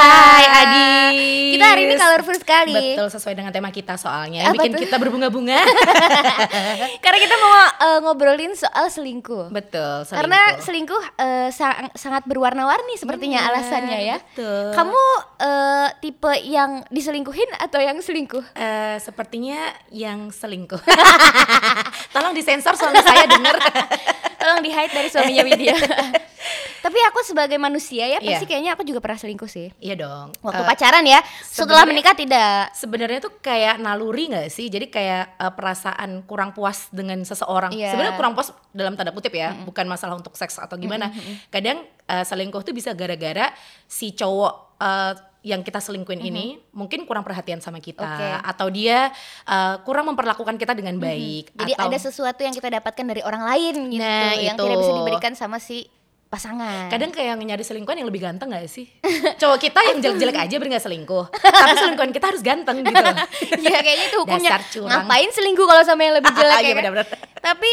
[0.00, 0.88] Hai Adi.
[1.52, 2.96] Kita hari ini colorful sekali.
[2.96, 4.80] Betul sesuai dengan tema kita soalnya yang Apa bikin tuh?
[4.88, 5.60] kita berbunga-bunga.
[7.04, 9.52] Karena kita mau uh, ngobrolin soal selingkuh.
[9.52, 10.08] betul.
[10.08, 10.16] selingkuh.
[10.16, 14.16] Karena selingkuh uh, sang- sangat berwarna-warni sepertinya Bener, alasannya ya.
[14.24, 14.72] betul.
[14.72, 15.02] Kamu
[15.36, 18.56] uh, tipe yang diselingkuhin atau yang selingkuh?
[18.56, 20.80] Eh, sepertinya yang selingkuh.
[22.16, 23.56] Tolong disensor suami saya denger.
[24.40, 25.76] Tolong di hide dari suaminya Widya.
[26.80, 28.48] Tapi aku sebagai manusia ya pasti Iya.
[28.48, 29.68] kayaknya aku juga pernah selingkuh sih.
[29.76, 30.32] Iya dong.
[30.40, 31.20] Waktu Eh, pacaran ya.
[31.44, 32.72] Setelah menikah tidak.
[32.72, 34.72] Sebenarnya tuh kayak naluri nggak sih?
[34.72, 37.76] Jadi kayak eh, perasaan kurang puas dengan seseorang.
[37.76, 37.92] Iya.
[37.92, 41.12] Sebenarnya kurang puas dalam tanda kutip ya, bukan masalah untuk seks atau gimana.
[41.52, 43.52] Kadang eh, selingkuh tuh bisa gara-gara
[43.84, 48.28] si cowok eh, yang kita selingkuhin ini mungkin kurang perhatian sama kita Oke.
[48.44, 49.08] atau dia
[49.48, 51.56] eh, kurang memperlakukan kita dengan baik.
[51.56, 54.64] Jadi atau ada sesuatu yang kita dapatkan dari orang lain gitu Nah, yang itu.
[54.68, 55.88] tidak bisa diberikan sama si
[56.30, 56.86] pasangan.
[56.86, 58.86] Kadang kayak nyari selingkuhan yang lebih ganteng gak sih?
[59.34, 62.94] Cowok kita yang jelek-jelek aja biar gak selingkuh Tapi selingkuhan kita harus ganteng gitu
[63.66, 64.50] ya kayaknya itu hukumnya.
[64.54, 64.90] Dasar curang.
[64.94, 67.06] Ngapain selingkuh kalau sama yang lebih jelek Iya, ya kan?
[67.40, 67.70] Tapi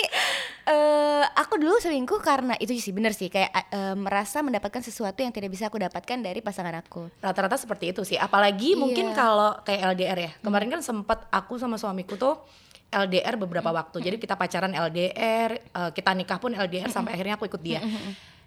[0.68, 5.30] eh aku dulu selingkuh karena itu sih bener sih kayak eh, merasa mendapatkan sesuatu yang
[5.30, 7.14] tidak bisa aku dapatkan dari pasangan aku.
[7.22, 9.16] Rata-rata seperti itu sih Apalagi mungkin Iya.
[9.16, 12.42] kalau kayak LDR ya Kemarin kan sempat aku sama suamiku tuh
[12.90, 17.46] LDR beberapa waktu Jadi kita pacaran LDR eh, Kita nikah pun LDR sampai akhirnya aku
[17.46, 17.80] ikut dia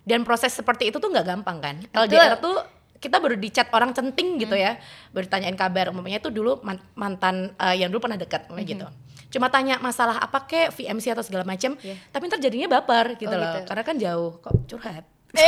[0.03, 1.77] Dan proses seperti itu tuh nggak gampang kan?
[1.87, 2.57] LDR tuh
[2.97, 4.77] kita baru di chat orang centing gitu ya.
[5.09, 5.89] Baru tanyain kabar.
[5.89, 8.87] Umpamanya itu dulu man- mantan eh, yang dulu pernah dekat umpamanya gitu.
[9.31, 11.95] Cuma tanya masalah apa kek VMC atau segala macam Iya.
[12.11, 13.47] tapi ntar jadinya baper gitu Oh, loh.
[13.55, 13.59] gitu.
[13.65, 14.33] karena kan jauh.
[14.39, 15.05] Kok curhat.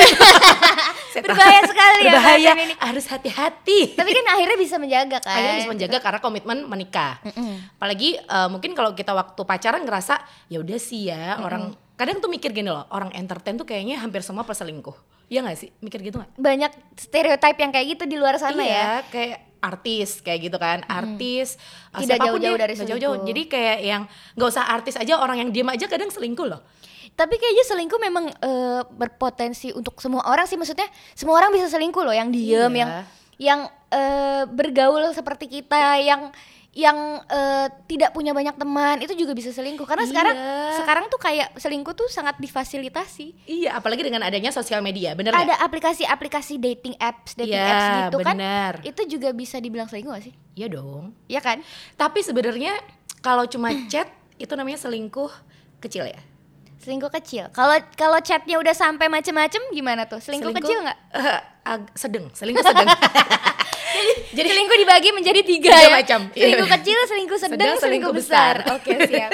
[1.13, 2.51] Berbahaya sekali ya berbahaya.
[2.57, 2.75] ini.
[2.79, 3.93] harus hati-hati.
[3.93, 5.29] Tapi kan akhirnya bisa menjaga kan.
[5.29, 7.21] akhirnya bisa menjaga karena komitmen menikah.
[7.77, 12.27] Apalagi eh, mungkin kalau kita waktu pacaran ngerasa ya udah sih ya orang kadang tuh
[12.27, 14.95] mikir gini loh orang entertain tuh kayaknya hampir semua perselingkuh
[15.27, 16.29] Iya gak sih mikir gitu gak?
[16.35, 18.67] Banyak stereotip yang kayak gitu di luar sana ya.
[18.67, 21.55] iya, kayak artis kayak gitu kan artis
[21.89, 23.31] eh, Tidak jauh-jauh dari nggak jauh-jauh selingkuh.
[23.31, 24.03] jadi kayak yang
[24.35, 26.61] nggak usah artis aja orang yang diem aja kadang selingkuh loh
[27.13, 30.85] Tapi kayaknya selingkuh memang eh, berpotensi untuk semua orang sih maksudnya
[31.15, 32.81] semua orang bisa selingkuh loh yang diem Iya.
[32.83, 32.91] yang
[33.39, 36.35] yang eh, bergaul seperti kita yang
[36.73, 40.81] yang eh, tidak punya banyak teman itu juga bisa selingkuh karena sekarang Iya.
[40.81, 43.45] sekarang tuh kayak selingkuh tuh sangat difasilitasi.
[43.45, 45.31] iya apalagi dengan adanya sosial media bener?
[45.31, 48.35] Ada aplikasi-aplikasi dating apps, dating Iya, apps gitu kan.
[48.35, 48.73] bener.
[48.83, 50.35] Itu juga bisa dibilang selingkuh gak sih?
[50.53, 51.61] iya dong Iya kan?
[51.95, 52.77] tapi sebenarnya
[53.21, 55.29] kalau cuma chat itu namanya selingkuh
[55.79, 56.21] kecil ya
[56.83, 57.47] Selingkuh kecil.
[57.49, 60.19] Kalau kalau chatnya udah sampai macem-macem gimana tuh?
[60.19, 60.99] Selingkuh, kecil nggak?
[61.15, 62.91] Eh, ag- sedang, selingkuh sedang.
[64.33, 65.93] Jadi selingkuh dibagi menjadi tiga, Tiga ya.
[65.95, 66.21] macam.
[66.29, 66.75] Selingkuh Iya.
[66.75, 68.55] kecil, selingkuh sedang, Sedang, selingkuh, selingkuh besar.
[68.59, 68.77] besar.
[68.77, 69.31] Oke siap.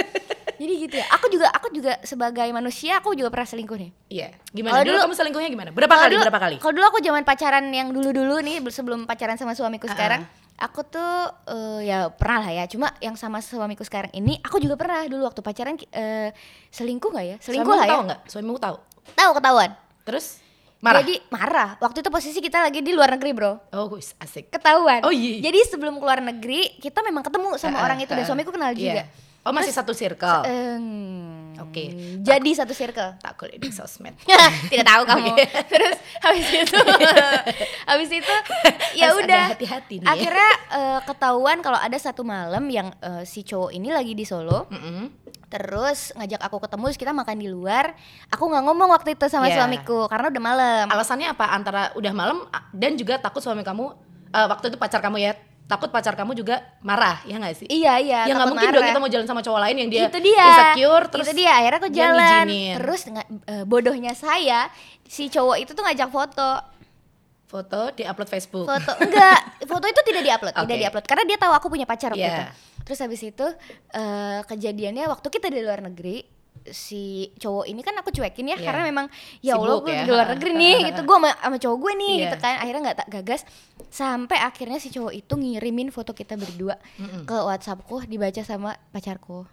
[0.58, 1.06] Jadi gitu ya.
[1.08, 3.90] Aku juga aku juga sebagai manusia aku juga pernah selingkuh nih.
[4.08, 4.72] Iya, gimana?
[4.74, 5.70] Kalau Dulu, dulu- kamu selingkuhnya gimana?
[5.70, 6.10] Berapa kali?
[6.12, 6.56] dulu- Berapa kali?
[6.58, 10.20] Kalau dulu aku zaman pacaran yang dulu-dulu nih sebelum pacaran sama suamiku Ah, sekarang,
[10.58, 11.12] aku tuh
[11.46, 12.64] eh, ya pernah lah ya.
[12.66, 16.30] Cuma yang sama suamiku sekarang ini aku juga pernah dulu waktu pacaran eh,
[16.68, 17.36] selingkuh nggak ya?
[17.38, 17.92] Selingkuh Suamimu lah ya.
[17.94, 18.20] tahu nggak?
[18.26, 18.76] Suamimu tahu.
[19.14, 19.70] Tahu ketahuan.
[20.04, 20.26] Terus
[20.78, 21.00] marah.
[21.00, 21.70] Jadi marah.
[21.78, 23.52] Waktu itu posisi kita lagi di luar negeri, Bro.
[23.72, 24.50] oh, asik.
[24.50, 25.02] Ketahuan.
[25.02, 25.42] Oh, iya.
[25.42, 28.74] Jadi sebelum keluar negeri, kita memang ketemu sama Ah, orang itu dan ah, suamiku kenal
[28.74, 29.02] juga.
[29.02, 29.04] iya.
[29.42, 30.44] Oh, masih satu circle.
[30.44, 31.90] Em, Oke.
[32.22, 33.18] Jadi satu circle.
[33.18, 34.14] Takut di sosmed.
[34.70, 35.34] Tidak tahu kamu.
[35.66, 36.78] Terus habis itu
[37.90, 38.34] habis itu
[38.94, 40.12] ya Harus udah hati-hati nih ya.
[40.14, 44.70] Akhirnya eh, ketahuan kalau ada satu malam yang eh, si cowok ini lagi di Solo.
[44.70, 45.10] Mm-mm.
[45.48, 47.96] Terus ngajak aku ketemu terus kita makan di luar.
[48.30, 49.64] Aku nggak ngomong waktu itu sama Iya.
[49.64, 50.84] suamiku karena udah malam.
[50.92, 51.46] Alasannya apa?
[51.50, 53.86] Antara udah malam dan juga takut suami kamu
[54.30, 55.32] eh, waktu itu pacar kamu ya
[55.68, 57.66] takut pacar kamu juga marah ya nggak sih?
[57.68, 58.20] Iya iya.
[58.24, 61.04] ya nggak mungkin dong kita mau jalan sama cowok lain yang dia itu dia insecure
[61.12, 62.44] terus itu dia akhirnya aku jalan
[62.80, 63.00] terus
[63.44, 64.72] eh, bodohnya saya
[65.04, 66.50] si cowok itu tuh ngajak foto
[67.48, 68.64] foto di upload Facebook.
[68.64, 69.40] foto enggak
[69.70, 70.82] foto itu tidak diupload tidak Oke.
[70.84, 72.32] diupload karena dia tahu aku punya pacar waktu Iya.
[72.32, 72.44] itu
[72.84, 73.46] terus habis itu
[73.92, 76.24] eh, kejadiannya waktu kita di luar negeri
[76.70, 77.02] si
[77.36, 78.64] cowok ini kan aku cuekin ya Iya.
[78.64, 79.06] karena memang
[79.38, 80.02] ya Allah Sibuk gue ya.
[80.02, 82.22] di luar negeri nih gitu gue sama, sama cowok gue nih Iya.
[82.24, 83.40] gitu kan akhirnya nggak tak gagas
[83.88, 86.76] sampai akhirnya si cowok itu ngirimin foto kita berdua
[87.24, 89.44] ke WhatsAppku dibaca sama pacarku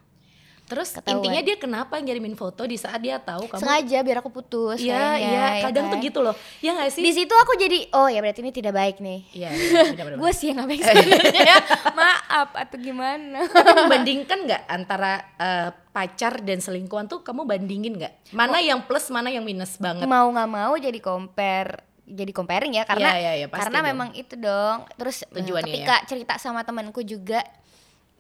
[0.65, 1.21] Terus Ketahuan.
[1.21, 5.13] intinya dia kenapa ngirimin foto di saat dia tahu kamu sengaja biar aku putus Iya,
[5.13, 6.06] iya, ya kadang tuh kan?
[6.06, 6.33] gitu loh.
[6.57, 7.01] Ya nggak sih?
[7.01, 9.50] di situ aku jadi oh ya berarti ini tidak baik nih Iya,
[9.94, 10.17] benar-benar.
[10.17, 11.57] gue sih yang nggak baik sebenarnya ya.
[11.91, 18.13] maaf atau gimana Tapi membandingkan nggak antara eh, pacar dan selingkuhan tuh kamu bandingin nggak?
[18.31, 18.65] Mana Oh.
[18.65, 20.03] yang plus, mana yang minus banget?
[20.06, 23.88] mau nggak mau jadi compare jadi comparing ya karena iya, iya, pasti karena dong.
[23.89, 27.41] memang itu dong terus Tujuannya ketika cerita sama temanku juga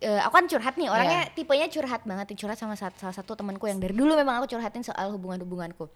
[0.05, 1.33] eh, aku kan curhat nih orangnya Iya.
[1.33, 5.09] tipenya curhat banget curhat sama salah satu temanku yang dari dulu memang aku curhatin soal
[5.11, 5.89] hubungan-hubunganku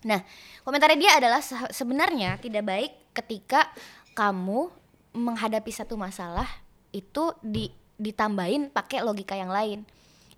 [0.00, 0.22] nah
[0.62, 3.68] komentarnya dia adalah se- sebenarnya tidak baik ketika
[4.14, 4.70] kamu
[5.12, 6.46] menghadapi satu masalah
[6.90, 7.66] itu di
[7.98, 9.82] ditambahin pakai logika yang lain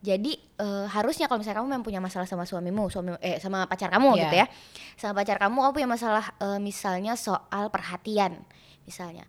[0.01, 3.93] jadi eh, harusnya kalau misalnya kamu memang punya masalah sama suamimu suami eh sama pacar
[3.93, 4.23] kamu Iya.
[4.25, 4.47] gitu ya
[4.97, 8.41] sama pacar kamu kamu punya masalah eh, misalnya soal perhatian
[8.89, 9.29] misalnya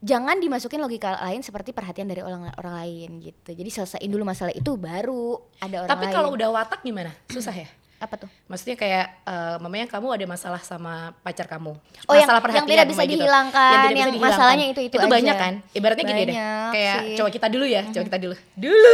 [0.00, 4.50] jangan dimasukin logika lain seperti perhatian dari orang orang lain gitu jadi selesaiin dulu masalah
[4.50, 7.12] itu baru ada orang Tapi lain kalau udah watak gimana?
[7.26, 7.68] Susah ya?
[8.00, 11.76] apa tuh Maksudnya kayak eh, mamanya kamu ada masalah sama pacar kamu.
[12.08, 13.20] Oh, yang- masalah yang tidak bisa gitu.
[13.20, 14.32] dihilangkan, Yang tidak bisa yang dihilangkan.
[14.40, 15.12] masalahnya itu-itu Itu aja.
[15.12, 15.54] banyak kan?
[15.70, 16.32] Ibaratnya gini deh.
[16.32, 17.16] Banyak Kayak sih.
[17.20, 18.34] cowok kita dulu ya, cowok kita dulu.
[18.64, 18.92] Dulu.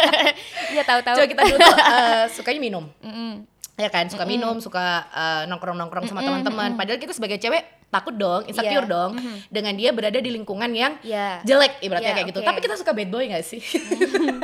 [0.76, 2.84] ya tahu-tahu cowok kita dulu tuh eh, sukanya minum.
[3.00, 3.32] Mm-mm.
[3.74, 5.02] Ya kan, suka minum, suka
[5.44, 6.78] nongkrong-nongkrong sama teman-teman.
[6.78, 8.90] Padahal kita sebagai cewek takut dong, insecure Iya.
[8.90, 9.12] dong
[9.48, 11.42] dengan dia berada di lingkungan yang Iya.
[11.42, 12.40] jelek ibaratnya Iya, kayak gitu.
[12.40, 12.48] oke.
[12.48, 13.60] Tapi kita suka bad boy gak sih?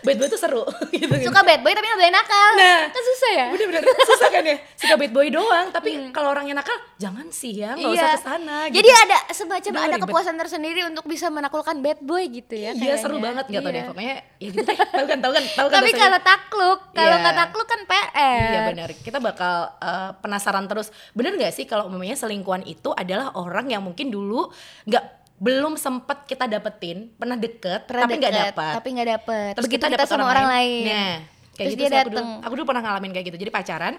[0.00, 1.10] bad boy tuh seru gitu.
[1.22, 2.80] suka bad boy tapi nggak boleh nakal Nah.
[2.88, 6.74] kan susah ya Bener-bener susah kan ya Suka bad boy doang Tapi kalau orangnya nakal
[6.96, 8.76] Jangan sih ya Gak usah ke sana gitu.
[8.78, 10.02] Jadi ada semacam Udah ada ribet.
[10.04, 12.72] kepuasan tersendiri untuk bisa menaklukkan bad boy gitu ya.
[12.72, 13.86] Iya seru banget Gak tau deh Iya.
[13.86, 17.36] Pokoknya ya gitu deh Tahu kan tahu kan tahu kan Tapi kalau takluk, kalau nggak
[17.36, 18.08] takluk kan PR.
[18.48, 18.88] Iya benar.
[18.96, 20.88] Kita bakal eh, penasaran terus.
[21.12, 24.52] Bener gak sih kalau umumnya selingkuhan itu adalah orang yang mungkin dulu
[24.84, 28.72] nggak belum sempet kita dapetin, pernah deket, Pernah tapi nggak dapat.
[28.82, 29.52] Tapi nggak dapet.
[29.54, 30.84] Terus kita kita dapet sama orang lain.
[30.90, 31.14] Nah,
[31.54, 32.24] kayak Terus gitu dia sih aku dulu.
[32.42, 33.38] Aku dulu pernah ngalamin kayak gitu.
[33.46, 33.94] Jadi pacaran,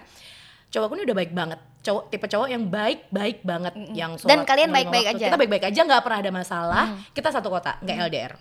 [0.68, 1.60] cowokku ini udah baik banget.
[1.80, 5.16] Cowok tipe cowok yang baik baik banget, yang sholat Dan kalian baik-baik waktu.
[5.16, 5.26] aja?
[5.32, 6.84] Kita baik-baik aja, nggak pernah ada masalah.
[7.16, 8.32] Kita satu kota, nggak LDR.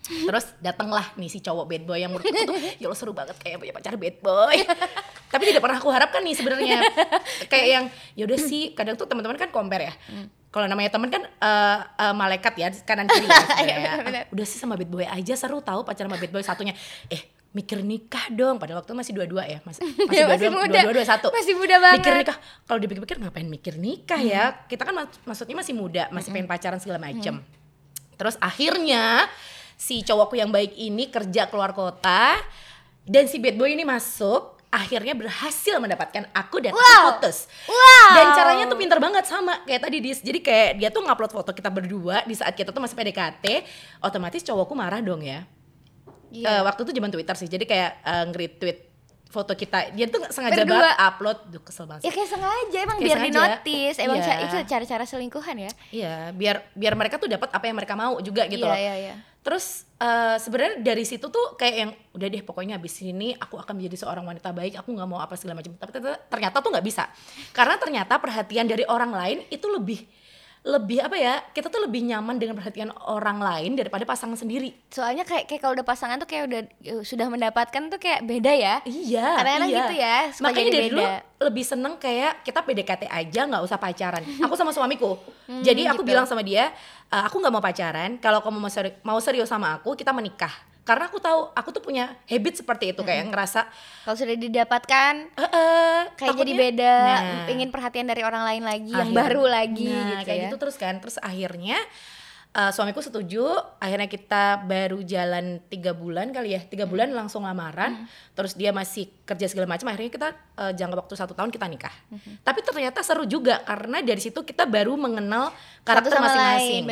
[0.00, 3.56] Terus datanglah nih si cowok bad boy yang menurutku tuh ya Allah seru banget kayak
[3.56, 4.56] punya pacar bad boy.
[5.32, 6.78] Tapi tidak pernah aku harapkan nih sebenarnya.
[7.46, 7.84] kayak yang
[8.16, 9.94] yaudah sih kadang tuh teman-teman kan compare ya.
[10.50, 13.44] Kalau namanya teman kan eh, eh, malaikat ya kanan kiri ya.
[13.70, 13.76] ya.
[14.00, 16.74] Ah, udah sih sama bad boy aja seru tahu pacaran sama bad boy satunya.
[17.06, 17.20] Eh
[17.50, 20.80] mikir nikah dong pada waktu masih dua-dua ya mas masih Ya, masih dua-dua muda.
[20.80, 21.98] dua-dua dua satu Masih muda banget.
[21.98, 26.30] mikir nikah kalau dipikir-pikir ngapain mikir nikah ya kita kan mak- maksudnya masih muda masih
[26.30, 27.42] pengen pacaran segala macem
[28.14, 29.26] terus akhirnya
[29.80, 32.36] si cowokku yang baik ini kerja keluar kota
[33.02, 37.16] dan si bad boy ini masuk akhirnya berhasil mendapatkan aku dan aku Wow.
[37.16, 38.12] putus Wow.
[38.12, 41.50] dan caranya tuh pinter banget sama kayak tadi dis jadi kayak dia tuh ngupload foto
[41.50, 43.64] kita berdua di saat kita tuh masih PDKT
[43.98, 45.48] otomatis cowokku marah dong ya
[46.30, 46.62] Eh, Iya.
[46.62, 48.78] waktu itu zaman Twitter sih jadi kayak eh, nge-retweet
[49.30, 50.74] foto kita dia tuh sengaja Berdua.
[50.82, 53.30] banget upload duh kesel banget Ya kayak sengaja emang Kayak biar sengaja.
[53.30, 53.96] di notice.
[54.02, 55.70] Emang ca- itu cara-cara selingkuhan ya.
[55.88, 58.76] Iya, biar biar mereka tuh dapat apa yang mereka mau juga gitu iya, loh.
[58.76, 59.14] iya, iya.
[59.40, 63.72] Terus eh, sebenarnya dari situ tuh kayak yang udah deh pokoknya habis ini aku akan
[63.72, 65.72] menjadi seorang wanita baik, aku nggak mau apa segala macam.
[65.72, 67.04] Tapi ternyata, ternyata tuh nggak bisa.
[67.54, 70.04] Karena ternyata perhatian dari orang lain itu lebih
[70.60, 71.40] lebih apa ya?
[71.56, 74.76] Kita tuh lebih nyaman dengan perhatian orang lain daripada pasangan sendiri.
[74.92, 76.60] Soalnya kayak kayak kalau udah pasangan tuh kayak udah
[77.00, 78.74] uh, sudah mendapatkan tuh kayak beda ya.
[78.84, 79.78] Iya, Kadang-kadang iya.
[79.80, 81.16] gitu ya, Makanya dari dulu beda.
[81.48, 84.20] lebih seneng kayak kita PDKT aja nggak usah pacaran.
[84.44, 85.16] Aku sama suamiku.
[85.50, 86.14] Jadi aku gitu.
[86.14, 86.70] bilang sama dia,
[87.10, 88.22] "E, aku nggak mau pacaran.
[88.22, 88.62] Kalau kamu
[89.02, 90.69] mau serius sama aku, kita menikah.
[90.80, 93.68] Karena aku tahu aku tuh punya habit seperti itu kayak ngerasa
[94.02, 98.62] Kalau sudah didapatkan eh eh, kayak jadi takutnya- beda, Nah, pengen perhatian dari orang lain
[98.62, 100.44] lagi, yang akhir- baru lagi nah, gitu kayak ya.
[100.46, 100.94] gitu terus kan.
[100.98, 101.78] Terus akhirnya
[102.50, 106.90] eh, suamiku setuju akhirnya kita baru jalan tiga bulan kali ya tiga Hmm.
[106.90, 111.32] bulan langsung lamaran terus dia masih kerja segala macam akhirnya kita eh, jangka waktu satu
[111.32, 112.38] tahun kita nikah Hmm.
[112.40, 116.82] tapi ternyata seru juga karena dari situ kita baru mengenal karakter masing-masing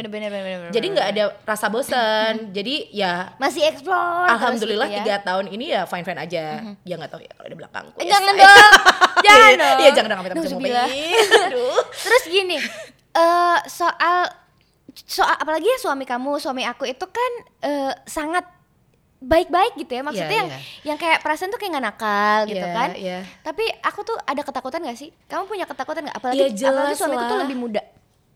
[0.69, 5.03] jadi nggak ada rasa bosan jadi ya masih explore alhamdulillah gitu ya.
[5.03, 6.43] tiga tahun ini ya fine fine aja
[6.79, 8.63] ya nggak tahu ya kalau di belakangku Eh, ya jangan saya- dong,
[9.27, 9.77] jangan Iya, dong.
[9.77, 10.89] iya jangan dong Nauzubillah.
[11.49, 11.83] Aduh.
[11.91, 12.57] Terus gini,
[13.11, 14.31] eh soal
[15.05, 18.43] soal apalagi ya suami kamu, suami aku itu kan eh, sangat
[19.19, 20.61] baik-baik gitu ya maksudnya Iya, yang iya.
[20.85, 23.19] yang kayak perasaan tuh kayak nggak nakal gitu Iya, kan iya.
[23.43, 27.25] tapi aku tuh ada ketakutan gak sih kamu punya ketakutan nggak apalagi apalagi jelas suamiku
[27.25, 27.43] tuh lah.
[27.45, 27.83] lebih muda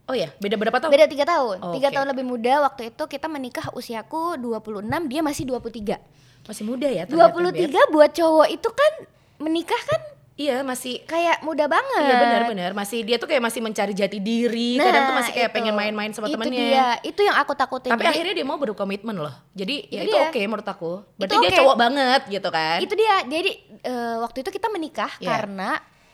[0.03, 0.91] Oh ya, beda berapa tahun?
[0.91, 1.95] beda tiga tahun Oh, tiga oke.
[1.95, 5.95] tahun lebih muda waktu itu kita menikah usiaku 26 dia masih 23
[6.43, 7.87] Masih muda ya ternyata, 23 Beb.
[7.87, 8.93] buat cowok itu kan
[9.39, 10.01] menikah kan
[10.33, 14.81] Iya, masih kayak muda banget Iya benar-benar masih dia tuh kayak masih mencari jati diri,
[14.81, 15.57] kadang tuh masih kayak Nah, itu.
[15.61, 16.57] pengen main-main sama itu temennya.
[16.57, 19.33] dia itu yang aku takutin Tapi Jadi- akhirnya dia mau berkomitmen loh.
[19.51, 20.91] Jadi ya Itu itu oke menurut aku.
[21.15, 22.77] Berarti Itu dia cowok banget gitu kan.
[22.79, 23.51] itu dia jadi
[23.83, 25.29] eh, waktu itu kita menikah Iya.
[25.29, 25.69] karena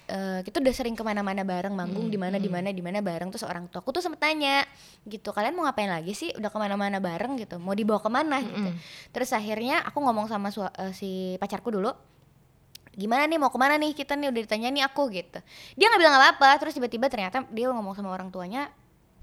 [0.05, 2.99] eh, kita udah sering ke mana-mana bareng manggung Hmm, di mana di mana di mana
[2.99, 4.65] bareng terus orang tua aku tuh sempet tanya
[5.05, 8.41] gitu kalian mau ngapain lagi sih udah ke mana-mana bareng gitu mau dibawa ke mana
[8.41, 8.75] gitu Mm-mm.
[9.09, 11.93] terus akhirnya aku ngomong sama eh, si pacarku dulu
[12.93, 13.37] gimana nih?
[13.37, 13.91] Mau ke mana nih?
[13.91, 15.39] Kita nih udah ditanya nih aku gitu.
[15.73, 18.69] Dia nggak bilang apa-apa terus tiba-tiba ternyata dia ngomong sama orang tuanya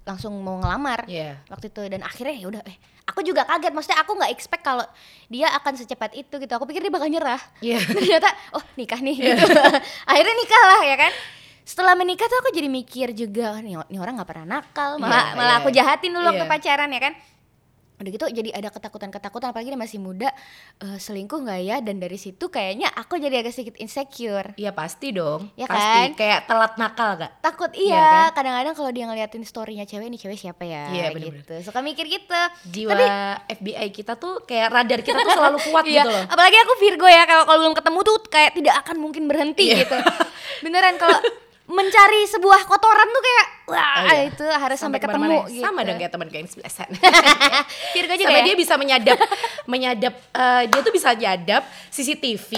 [0.03, 1.43] langsung mau ngelamar Iya.
[1.47, 1.83] waktu itu.
[1.87, 3.73] Dan akhirnya ya udah eh aku juga kaget.
[3.73, 4.87] Maksudnya aku nggak expect kalau
[5.27, 6.53] dia akan secepat itu gitu.
[6.53, 7.41] Aku pikir dia bakal nyerah.
[7.59, 7.83] Iya.
[7.97, 9.43] ternyata oh nikah nih gitu.
[10.11, 11.13] akhirnya nikah lah ya kan?
[11.67, 15.03] Setelah menikah tuh aku jadi mikir juga nih, nih orang nggak pernah nakal.
[15.03, 15.77] Malah Iya, malah iya, aku iya.
[15.83, 16.53] jahatin dulu waktu Iya.
[16.55, 17.13] pacaran ya kan
[17.97, 20.29] udah gitu jadi ada ketakutan-ketakutan apalagi dia masih muda
[20.79, 25.11] eh, selingkuh nggak ya dan dari situ kayaknya aku jadi agak sedikit insecure Iya pasti
[25.11, 25.49] dong.
[25.55, 25.81] Ya pasti.
[25.81, 26.09] kan?
[26.15, 27.33] Kayak telat nakal gak?
[27.41, 28.29] takut Iya iya kan?
[28.37, 32.37] kadang-kadang kalau dia ngeliatin storynya cewek ini cewek siapa ya Iya, gitu suka mikir gitu
[32.67, 32.93] Jiwa
[33.49, 36.25] FBI kita tuh kayak radar kita tuh selalu kuat Iya, gitu loh.
[36.27, 39.77] apalagi aku Virgo ya kalau kalau belum ketemu tuh kayak tidak akan mungkin berhenti Iya.
[39.83, 39.97] gitu.
[40.61, 41.17] Beneran kalau
[41.67, 44.31] mencari sebuah kotoran tuh kayak wah Oh, iya.
[44.31, 45.65] itu harus sampai, ke mana-mana ketemu gitu.
[45.67, 46.95] Sama dong kayak teman kayak sana.
[47.91, 48.47] Virgo juga Sampai ya.
[48.47, 49.17] dia bisa menyadap,
[49.73, 52.51] menyadap, eh, dia tuh bisa nyadap CCTV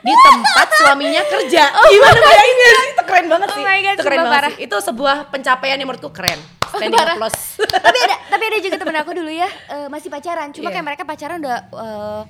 [0.00, 1.62] di tempat suaminya kerja.
[1.92, 2.88] Gimana bayanginnya sih?
[2.88, 3.62] Itu keren banget Oh sih.
[3.62, 4.50] my God, itu keren banget parah.
[4.50, 4.64] sih.
[4.64, 6.40] Itu sebuah pencapaian yang menurutku keren.
[6.64, 7.14] Standing Parah.
[7.14, 7.40] applause.
[7.60, 10.50] tapi ada tapi ada juga temen aku dulu ya eh, masih pacaran.
[10.50, 10.74] Cuma Iya.
[10.74, 12.22] kayak mereka pacaran udah eh,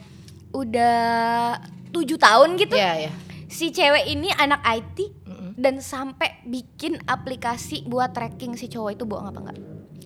[0.52, 0.98] udah
[1.90, 2.74] tujuh tahun gitu.
[2.74, 3.10] Iya, iya.
[3.46, 5.23] Si cewek ini anak IT.
[5.54, 9.58] Dan sampai bikin aplikasi buat tracking si cowok itu bohong apa enggak.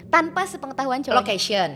[0.09, 1.17] Tanpa sepengetahuan cowok.
[1.19, 1.71] Location.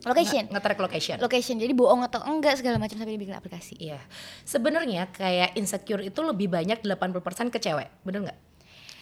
[0.00, 0.46] Location.
[0.46, 1.16] Nge- Nge-track location.
[1.18, 1.56] Location.
[1.56, 3.74] Jadi bohong atau enggak segala macam sampai dia bikin aplikasi.
[3.76, 4.00] Iya.
[4.42, 7.88] Sebenarnya kayak insecure itu lebih banyak 80% ke cewek.
[8.02, 8.38] Bener nggak?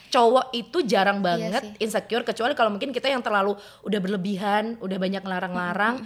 [0.08, 1.72] Cowok itu jarang banget sih.
[1.82, 6.00] insecure kecuali kalau mungkin kita yang terlalu udah berlebihan, udah banyak ngelarang-larang.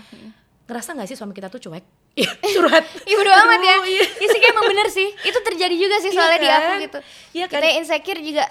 [0.64, 1.84] Ngerasa nggak sih suami kita tuh cuek?
[2.12, 2.84] Iya, curhat.
[3.08, 3.74] Iya bodo amat ya.
[3.82, 4.04] Iya.
[4.18, 5.08] Iya sih kayak emang bener sih.
[5.22, 6.78] Itu terjadi juga sih Iya soalnya di aku kan?
[6.80, 6.98] gitu.
[7.32, 7.58] Iya kan?
[7.58, 8.44] Kita insecure juga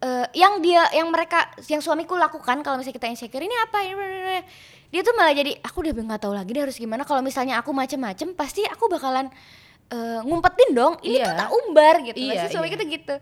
[0.00, 4.42] eh, yang dia yang mereka yang suamiku lakukan kalau misalnya kita insecure ini apa ini
[4.90, 7.70] dia tuh malah jadi aku udah nggak tahu lagi dia harus gimana kalau misalnya aku
[7.70, 9.26] macem-macem pasti aku bakalan
[9.88, 11.26] eh, ngumpetin dong ini Iya.
[11.26, 12.74] tuh tak umbar gitu Iya, Pasti suami iya.
[12.76, 13.14] kita gitu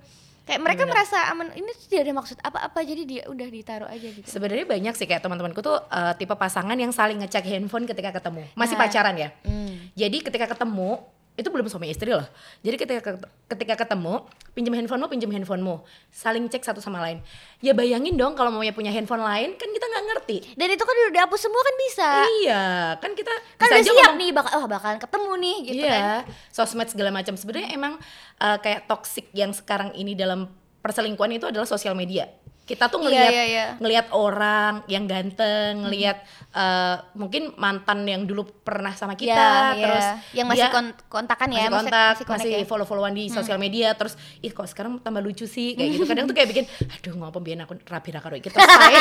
[0.43, 0.93] kayak mereka Bener.
[0.93, 4.67] merasa aman ini tuh tidak ada maksud apa-apa jadi dia udah ditaruh aja gitu Sebenarnya
[4.67, 8.43] banyak sih kayak teman-temanku tuh eh, tipe pasangan yang saling ngecek handphone ketika ketemu.
[8.53, 8.83] Masih Nah.
[8.83, 9.29] pacaran ya.
[9.43, 9.91] Hmm.
[9.93, 10.99] Jadi ketika ketemu
[11.33, 12.29] itu belum suami istri loh.
[12.61, 13.17] Jadi ketika
[13.49, 14.21] ketika ketemu,
[14.53, 15.81] pinjam handphonemu, pinjam handphonemu,
[16.13, 17.25] saling cek satu sama lain.
[17.65, 20.37] Ya bayangin dong kalau maunya punya handphone lain kan kita nggak ngerti.
[20.55, 22.09] dan itu kan udah dihapus semua kan bisa
[22.39, 22.65] Iya,
[23.01, 25.83] kan kita kan bisa udah aja siap ngomong- nih bakal oh bakalan ketemu nih gitu
[25.83, 26.21] iya, kan
[26.53, 27.35] sosmed segala macam.
[27.35, 27.97] Sebenarnya emang
[28.37, 30.53] eh, kayak toxic yang sekarang ini dalam
[30.85, 32.29] perselingkuhan itu adalah sosial media.
[32.63, 33.67] Kita tuh Iya, ngelihat iya, iya.
[33.77, 39.83] ngelihat orang yang ganteng, ngelihat eh, mungkin mantan yang dulu pernah sama kita, Iya, iya.
[39.83, 42.69] terus yang masih dia kon- kontakan ya, masih kontak, masih connect masih ya.
[42.69, 46.05] follow-followan di sosial media, terus ih kok sekarang tambah lucu sih kayak gitu.
[46.07, 48.95] Kadang tuh kayak bikin, aduh ngapa biar aku rapi karo kita selesai.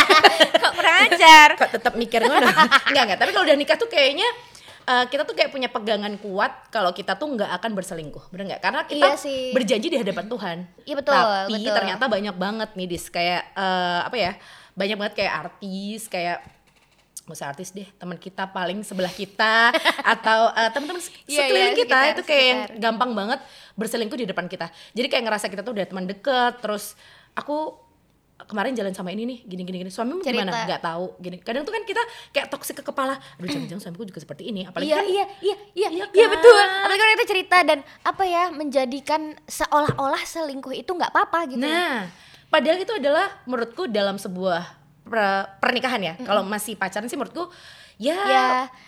[0.58, 2.50] kok kurang ajar kok tetap mikir ngono
[2.90, 4.26] enggak enggak tapi kalau udah nikah tuh kayaknya
[4.92, 8.62] eh, kita tuh kayak punya pegangan kuat kalau kita tuh nggak akan berselingkuh bener nggak?
[8.62, 9.52] Karena kita Iya sih.
[9.52, 10.58] berjanji di hadapan Tuhan.
[10.84, 11.74] Iya, betul, tapi betul.
[11.74, 13.08] ternyata banyak banget nih dis.
[13.08, 14.32] Kayak eh, apa ya
[14.72, 16.44] banyak banget kayak artis kayak
[17.22, 19.70] nggak usah artis deh teman kita paling sebelah kita
[20.18, 23.40] atau eh, teman-teman se- Iya, sekeliling iya, kita sekitar, itu kayak yang gampang banget
[23.74, 24.68] berselingkuh di depan kita.
[24.92, 26.98] Jadi kayak ngerasa kita tuh udah teman deket terus
[27.32, 27.78] aku
[28.48, 29.92] kemarin jalan sama ini nih gini gini gini.
[29.92, 30.46] Suamimu Cerita.
[30.46, 31.06] gimana nggak tahu.
[31.20, 31.38] Gini.
[31.42, 33.18] Kadang tuh kan kita kayak toksik ke kepala.
[33.38, 34.66] Aduh jangan-jangan suamiku juga seperti ini.
[34.66, 35.90] Apalagi iya kan iya iya iya.
[35.92, 36.34] Iya iya kan?
[36.38, 36.62] betul.
[36.62, 41.62] Apalagi orang itu cerita dan apa ya menjadikan seolah-olah selingkuh itu nggak apa-apa gitu.
[41.62, 42.08] Nah
[42.52, 44.62] padahal itu adalah menurutku dalam sebuah
[45.08, 46.14] per- pernikahan ya.
[46.22, 47.48] Kalau masih pacaran sih menurutku
[48.02, 48.46] ya, Ya.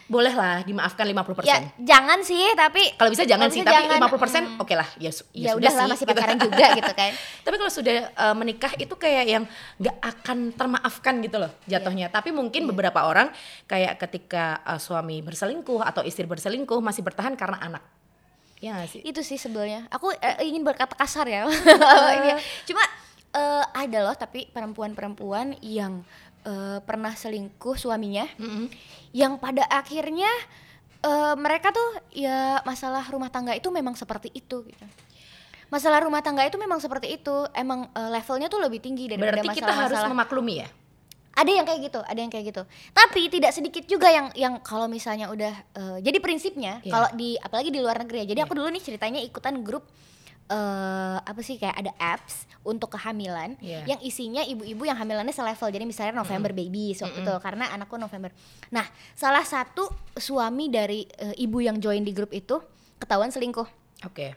[0.09, 4.09] boleh lah dimaafkan 50% ya jangan sih tapi kalau bisa jangan sih bisa tapi jangan.
[4.57, 6.11] 50% oke lah ya, su- ya, sudah sih, masih gitu.
[6.11, 7.11] pacaran juga gitu kan
[7.45, 9.43] Tapi kalau sudah uh, menikah itu kayak yang
[9.77, 12.07] nggak akan termaafkan gitu loh jatuhnya.
[12.07, 12.15] Iya.
[12.15, 13.29] Tapi mungkin beberapa orang
[13.65, 17.83] kayak ketika uh, suami berselingkuh atau istri berselingkuh masih bertahan karena anak.
[18.57, 19.03] Ya sih?
[19.03, 21.43] itu sih sebenarnya aku eh, ingin berkata kasar ya
[22.31, 22.39] ya.
[22.63, 22.79] cuma
[23.29, 26.07] eh, ada loh tapi perempuan-perempuan yang
[26.43, 28.67] eh, pernah selingkuh suaminya Mm-mm.
[29.11, 30.29] yang pada akhirnya
[30.99, 34.85] eh, mereka tuh ya masalah rumah tangga itu memang seperti itu gitu.
[35.67, 39.57] Masalah rumah tangga itu memang seperti itu, emang eh, levelnya tuh lebih tinggi daripada Berarti
[39.57, 40.11] kita harus masalah-masalah.
[40.13, 40.69] memaklumi ya.
[41.33, 42.61] Ada yang kayak gitu, ada yang kayak gitu.
[42.93, 46.93] Tapi tidak sedikit juga yang yang kalau misalnya udah eh, jadi prinsipnya Iya.
[46.93, 48.37] kalau di apalagi di luar negeri ya.
[48.37, 49.89] Jadi aku dulu nih ceritanya ikutan grup
[50.47, 53.95] eh apa sih kayak ada apps untuk kehamilan Iya.
[53.95, 55.71] yang isinya ibu-ibu yang hamilannya selevel.
[55.71, 58.31] Jadi misalnya November baby waktu itu karena anakku November.
[58.71, 62.59] Nah, salah satu suami dari eh, ibu yang join di grup itu
[63.03, 63.67] ketahuan selingkuh
[64.07, 64.35] Oke.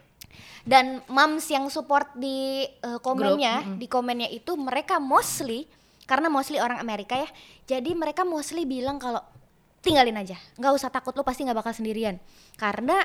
[0.67, 3.79] dan moms yang support di uh, komennya Grup, mm-mm.
[3.79, 5.63] di komennya itu mereka mostly
[6.03, 7.29] karena mostly orang Amerika ya
[7.63, 9.23] jadi mereka mostly bilang kalau
[9.79, 12.19] tinggalin aja nggak usah takut lo pasti nggak bakal sendirian
[12.59, 12.99] karena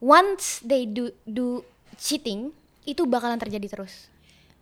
[0.00, 1.60] once they do do
[1.94, 2.50] cheating
[2.82, 4.08] itu bakalan terjadi terus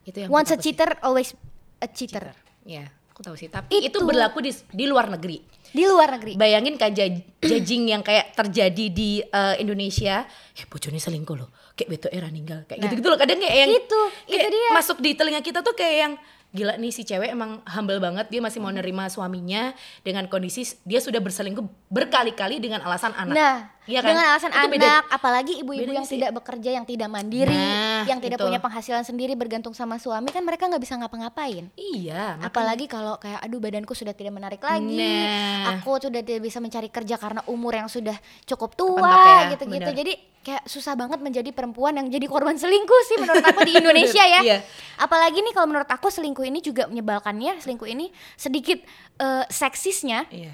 [0.02, 0.64] Itu yang once a tahu sih.
[0.68, 1.30] cheater always
[1.78, 3.48] a cheater Ya, aku tahu sih.
[3.48, 3.88] Tapi Itu.
[3.88, 5.40] itu, berlaku di di luar negeri.
[5.66, 6.36] Di luar negeri.
[6.36, 11.88] Bayangin kan jaj- judging yang kayak terjadi di eh, Indonesia, eh bojone selingkuh loh, kayak
[11.88, 13.16] beto era ninggal, kayak gitu-gitu loh.
[13.16, 14.68] Kadang kayak yang Itu, itu kayak dia.
[14.74, 16.12] masuk di telinga kita tuh kayak yang
[16.48, 20.96] gila nih si cewek emang humble banget dia masih mau nerima suaminya dengan kondisi dia
[20.96, 23.32] sudah berselingkuh berkali-kali dengan alasan anak.
[23.32, 23.56] Nah,
[23.88, 24.08] Iya kan?
[24.10, 24.92] dengan alasan Itu anak, beda.
[25.08, 26.14] apalagi ibu-ibu yang sih.
[26.14, 28.44] tidak bekerja, yang tidak mandiri, Nah, yang tidak itu.
[28.44, 31.72] punya penghasilan sendiri bergantung sama suami kan mereka nggak bisa ngapa-ngapain.
[31.72, 35.72] Iya, makanya- Apalagi kalau kayak aduh badanku sudah tidak menarik lagi, Nah.
[35.74, 38.14] aku sudah tidak bisa mencari kerja karena umur yang sudah
[38.44, 39.80] cukup tua ya, gitu-gitu.
[39.82, 39.96] benar.
[39.96, 44.20] Jadi kayak susah banget menjadi perempuan yang jadi korban selingkuh sih menurut aku di Indonesia
[44.22, 44.40] ya.
[44.42, 44.58] Iya.
[44.96, 48.84] Apalagi nih kalau menurut aku selingkuh ini juga menyebalkannya, selingkuh ini sedikit
[49.16, 50.52] eh, seksisnya Iya.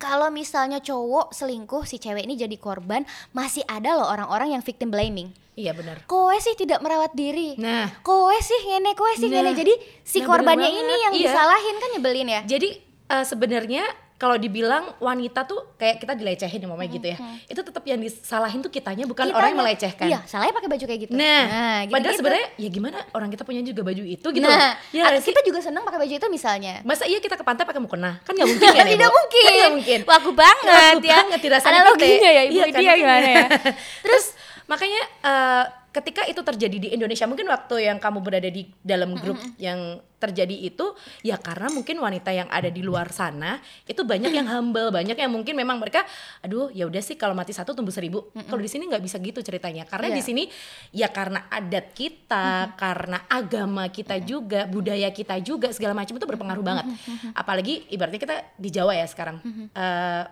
[0.00, 4.88] Kalau misalnya cowok selingkuh si cewek ini jadi korban masih ada loh orang-orang yang victim
[4.88, 6.00] blaming Iya benar.
[6.06, 9.44] kowe sih tidak merawat diri Nah, kowe sih ngene kowe sih Nah.
[9.44, 11.20] ngene jadi si Nah, korbannya ini yang Iya.
[11.22, 12.68] disalahin kan nyebelin ya jadi
[13.06, 13.84] eh, sebenarnya
[14.20, 17.16] kalau dibilang wanita tuh kayak kita dilecehin ya mamanya gitu ya.
[17.46, 20.06] Itu tetap yang disalahin tuh kitanya bukan Kitanya- orang yang melecehkan.
[20.06, 21.44] iya salahnya pakai baju kayak gitu Nah,
[21.82, 24.44] gitu padahal sebenarnya ya gimana orang kita punya juga baju itu gitu.
[24.44, 25.32] nah ya nggak sih?
[25.32, 28.20] kita juga seneng pakai baju itu misalnya Masa iya kita ke pantai pakai mukena?
[28.20, 29.16] Kan nggak mungkin kan ya, tidak Bu?
[29.16, 29.40] mungkin.
[29.42, 30.00] Kan nggak mungkin.
[30.04, 31.16] Waku banget Waku ya.
[31.16, 32.28] banget dirasain Analoginya kita.
[32.30, 33.46] ya, Ibu Iya, Dia gimana ya?
[34.04, 34.24] Terus
[34.66, 39.36] makanya eh, ketika itu terjadi di Indonesia mungkin waktu yang kamu berada di dalam grup
[39.58, 40.92] yang terjadi itu
[41.24, 43.56] ya karena mungkin wanita yang ada di luar sana
[43.88, 46.04] itu banyak yang humble banyak yang mungkin memang mereka
[46.40, 48.28] aduh ya udah sih kalau mati satu tumbuh seribu.
[48.30, 50.28] Kalau di sini nggak bisa gitu ceritanya karena di Iya.
[50.28, 50.44] sini
[50.92, 56.62] ya karena adat kita karena agama kita juga budaya kita juga segala macam itu berpengaruh
[56.62, 56.86] banget.
[57.32, 59.40] Apalagi ibaratnya kita di Jawa ya sekarang
[59.72, 60.24] Eh,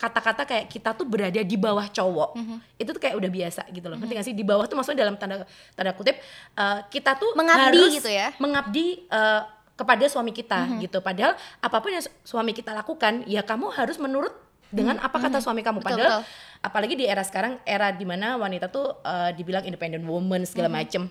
[0.00, 2.30] kata-kata kayak kita tuh berada di bawah cowok.
[2.80, 4.00] Itu tuh kayak udah biasa gitu loh.
[4.00, 4.34] Ngerti gak sih?
[4.34, 5.44] Di bawah tuh maksudnya dalam tanda
[5.76, 6.16] tanda kutip
[6.56, 8.32] eh, kita tuh Mengabdi harus gitu ya?
[8.40, 9.42] mengabdi eh,
[9.76, 11.04] kepada suami kita gitu.
[11.04, 14.32] Padahal apa pun yang su- suami kita lakukan ya kamu harus menurut
[14.70, 15.84] dengan apa kata suami kamu.
[15.84, 16.64] Betul, padahal betul.
[16.64, 21.08] apalagi di era sekarang era di mana wanita tuh eh, dibilang independent woman segala macem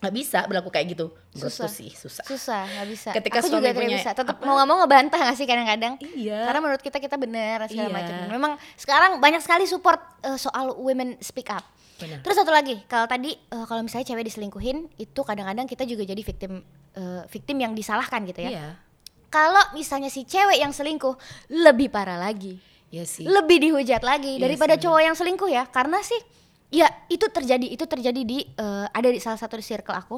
[0.00, 1.12] nggak bisa berlaku kayak gitu.
[1.36, 1.68] Susah.
[1.68, 2.24] sih susah.
[2.24, 3.10] Susah nggak bisa.
[3.12, 4.10] Ketika aku juga tidak punya bisa.
[4.16, 5.94] Tetap mau nggak mau ngebantah nggak sih kadang-kadang?
[6.00, 6.48] Iya.
[6.48, 7.96] karena menurut kita kita benar segala Iya.
[8.00, 8.16] macam.
[8.32, 11.62] Memang sekarang banyak sekali support eh, soal women speak up.
[12.00, 12.24] Benar.
[12.24, 16.22] terus satu lagi kalau tadi eh, kalau misalnya cewek diselingkuhin itu kadang-kadang kita juga jadi
[16.24, 16.64] victim
[16.96, 18.50] eh, victim yang disalahkan gitu ya.
[18.56, 18.68] Iya.
[19.28, 21.14] Kalau misalnya si cewek yang selingkuh
[21.52, 22.56] lebih parah lagi.
[22.88, 23.22] Iya sih.
[23.22, 25.68] Lebih dihujat lagi Iya daripada sih, cowok yang selingkuh ya.
[25.68, 26.18] Karena sih
[26.70, 30.16] ya itu terjadi itu terjadi di eh, ada di salah satu di circle aku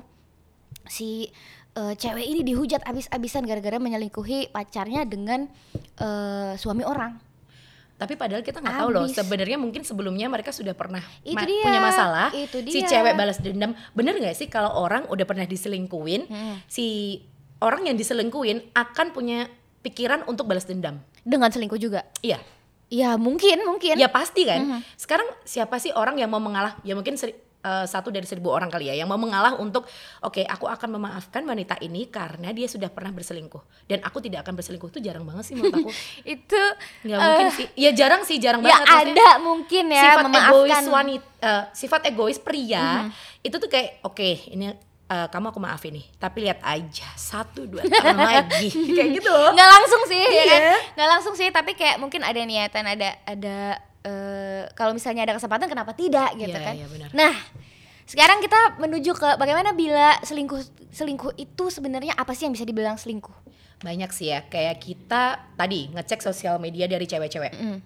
[0.84, 1.28] si
[1.72, 5.48] eh, cewek ini dihujat abis-abisan gara-gara menyelingkuhi pacarnya dengan
[5.96, 7.16] eh, suami orang
[7.92, 9.06] Tapi padahal kita nggak tahu loh.
[9.06, 12.28] Sebenarnya mungkin sebelumnya mereka sudah pernah Itu ma- dia, punya masalah.
[12.34, 12.88] itu Si dia.
[12.88, 13.78] cewek balas dendam.
[13.92, 16.58] Bener nggak sih kalau orang udah pernah diselingkuin, Hmm.
[16.66, 17.22] si
[17.56, 19.46] orang yang diselingkuin akan punya
[19.80, 20.98] pikiran untuk balas dendam.
[21.22, 22.42] dengan selingkuh juga Iya.
[22.92, 24.60] Ya mungkin mungkin Ya pasti kan.
[24.60, 24.78] Mhm.
[24.94, 26.76] Sekarang siapa sih orang yang mau mengalah?
[26.82, 29.86] Ya mungkin seri- eh, satu dari seribu orang kali ya yang mau mengalah untuk
[30.20, 34.54] oke aku akan memaafkan wanita ini karena dia sudah pernah berselingkuh dan aku tidak akan
[34.54, 35.90] berselingkuh itu jarang banget sih menurut aku
[36.34, 36.62] itu
[37.02, 40.18] nggak eh, mungkin sih ya jarang sih jarang ya banget maksudnya ada mungkin ya sifat
[40.18, 43.10] egois memaafkan wanita eh, sifat egois pria Mhm.
[43.42, 44.64] itu tuh kayak oke ini
[45.12, 49.68] eh, kamu aku maafin nih tapi lihat aja satu dua tahun lagi kayak gitu nggak
[49.70, 50.76] langsung sih ya kan Iya.
[50.94, 53.56] nggak langsung sih tapi kayak mungkin ada niatan ada ada
[54.02, 57.08] eh, kalau misalnya ada kesempatan kenapa tidak gitu Iya, kan iya, benar.
[57.12, 57.34] nah
[58.02, 60.58] sekarang kita menuju ke bagaimana bila selingkuh
[60.90, 63.32] selingkuh itu sebenarnya apa sih yang bisa dibilang selingkuh
[63.78, 65.22] banyak sih ya kayak kita
[65.52, 67.78] tadi ngecek sosial media dari cewek-cewek Mm.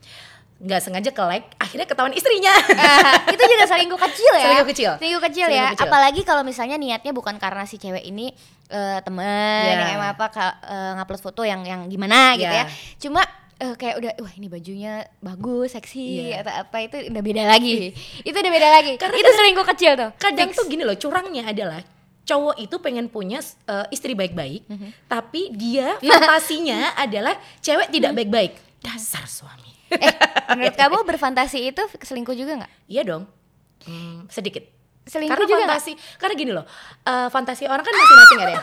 [0.58, 4.90] Nggak sengaja ke like akhirnya ketahuan istrinya Ah, itu juga selingkuh kecil ya Selingkuh kecil.
[4.96, 5.84] selingkuh kecil Selingkuh ya kecil.
[5.84, 8.32] apalagi kalau misalnya niatnya bukan karena si cewek ini
[8.66, 9.24] eh, temen
[9.62, 9.72] Iya.
[9.84, 10.26] yang emang apa
[10.62, 12.62] eh, ngupload foto yang yang gimana gitu Iya.
[12.62, 13.20] ya cuma
[13.54, 16.40] eh, kayak udah wah ini bajunya bagus seksi Iya.
[16.40, 17.92] atau apa itu udah beda lagi
[18.28, 20.56] itu udah beda lagi Karena itu selingkuh kecil tuh kadang Fix.
[20.56, 21.84] tuh gini loh curangnya adalah
[22.22, 24.88] cowok itu pengen punya eh, istri baik-baik Mhm.
[25.04, 30.12] tapi dia fantasinya adalah cewek tidak baik-baik dasar suami eh
[30.50, 32.72] menurut kamu berfantasi itu selingkuh juga nggak?
[32.86, 33.24] Iya dong.
[33.82, 34.66] Hmm, sedikit.
[35.02, 36.66] Selingkuh karena juga fantasi karena gini loh
[37.02, 38.46] eh, fantasi orang kan masing-masing ya.
[38.48, 38.58] Ren?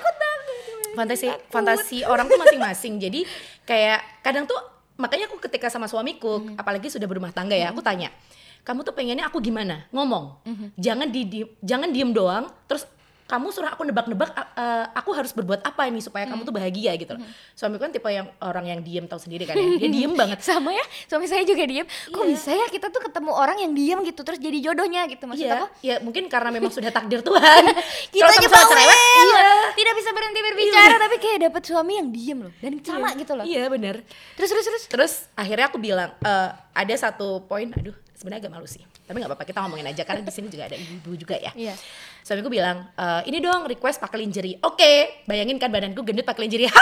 [0.94, 2.94] fantasi fantasi orang tuh masing-masing.
[3.00, 3.26] Jadi
[3.64, 4.60] kayak kadang tuh
[4.94, 6.56] makanya aku ketika sama suamiku Mhm.
[6.56, 8.14] apalagi sudah berumah tangga ya aku tanya
[8.62, 9.88] kamu tuh pengennya aku gimana?
[9.90, 10.68] Ngomong Mhm.
[10.78, 12.86] jangan di di- jangan diem doang terus
[13.24, 17.14] kamu suruh aku nebak-nebak eh, aku harus berbuat apa ini supaya kamu tuh bahagia gitu
[17.14, 17.24] loh.
[17.52, 19.78] Suamiku kan tipe yang orang yang diem tahu sendiri kan ya.
[19.78, 20.40] Dia diem banget.
[20.40, 24.00] sama ya suami saya juga diem kok bisa ya kita tuh ketemu orang yang diem
[24.04, 27.64] gitu terus jadi jodohnya gitu maksud Iya, aku ya mungkin karena memang sudah takdir Tuhan.
[28.14, 29.48] kita aja cerewet, iya.
[29.74, 33.44] tidak bisa berhenti berbicara tapi kayak dapet suami yang diem loh dan sama gitu loh
[33.44, 33.96] Iya bener.
[34.34, 38.66] terus terus terus Terus akhirnya aku bilang "Eh, ada satu poin, aduh sebenarnya agak malu
[38.66, 38.82] sih.
[39.04, 41.52] Tapi nggak apa-apa kita ngomongin aja karena di sini juga ada ibu-ibu juga ya.
[41.54, 41.74] Iya.
[42.22, 44.58] Suamiku bilang "Eh, ini dong request pakai lingerie.
[44.62, 46.72] Oke, bayangin kan badanku gendut pakai lingerie.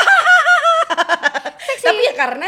[1.81, 2.45] Tapi ya karena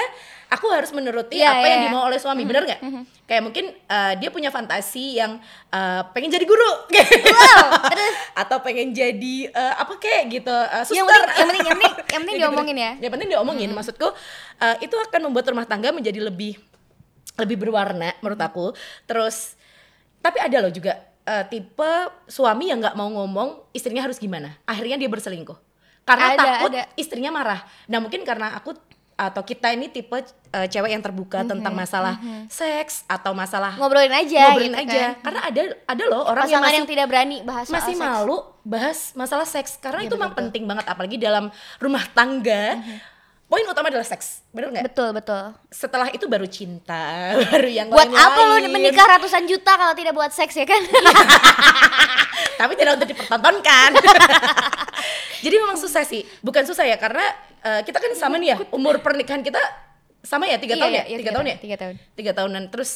[0.48, 1.90] aku harus menuruti Iya, apa iya, yang iya.
[1.90, 2.80] dimau oleh suami, bener nggak?
[3.26, 6.72] Kayak mungkin eh, dia punya fantasi yang eh, pengen jadi guru,
[8.42, 10.94] atau pengen jadi eh, apa kayak gitu, eh, suster.
[10.94, 12.44] yang penting yang penting yang penting yang penting Gitu-gitu.
[12.46, 13.70] diomongin ya Yang penting diomongin.
[13.74, 14.08] Maksudku
[14.60, 16.62] eh, itu akan membuat rumah tangga menjadi lebih
[17.36, 18.66] lebih berwarna menurut aku.
[19.04, 19.58] Terus
[20.20, 21.92] tapi ada loh juga eh, tipe
[22.26, 24.56] suami yang nggak mau ngomong istrinya harus gimana.
[24.64, 25.58] Akhirnya dia berselingkuh.
[26.04, 26.84] Karena Ada, takut ada.
[26.96, 27.64] istrinya marah.
[27.88, 28.76] Nah, mungkin karena aku
[29.14, 30.20] atau kita ini tipe
[30.52, 32.18] eh, cewek yang terbuka tentang masalah
[32.50, 35.00] seks atau masalah ngobrolin aja ngobrolin gitu aja.
[35.14, 35.22] kan.
[35.22, 38.04] Karena ada ada loh orang yang masih yang tidak berani bahas soal masih seks.
[38.04, 42.82] malu bahas masalah seks karena Iya, itu memang penting banget apalagi dalam rumah tangga
[43.54, 44.84] poin utama adalah seks bener nggak?
[44.90, 45.54] Betul betul.
[45.70, 48.26] Setelah itu baru cinta baru yang buat lain-lain.
[48.34, 50.82] apa lo menikah ratusan juta kalau tidak buat seks ya kan?
[52.60, 53.90] Tapi tidak untuk dipertontonkan.
[55.46, 56.26] Jadi memang susah sih.
[56.42, 57.30] Bukan susah ya karena
[57.62, 59.62] eh, kita kan sama nih ya umur pernikahan kita
[60.26, 61.06] sama ya tiga Iya, tahun iya, ya?
[61.06, 61.56] iya, tiga tahun ya?
[61.62, 61.96] tiga tahun.
[62.18, 62.64] Tiga tahunan.
[62.74, 62.92] Terus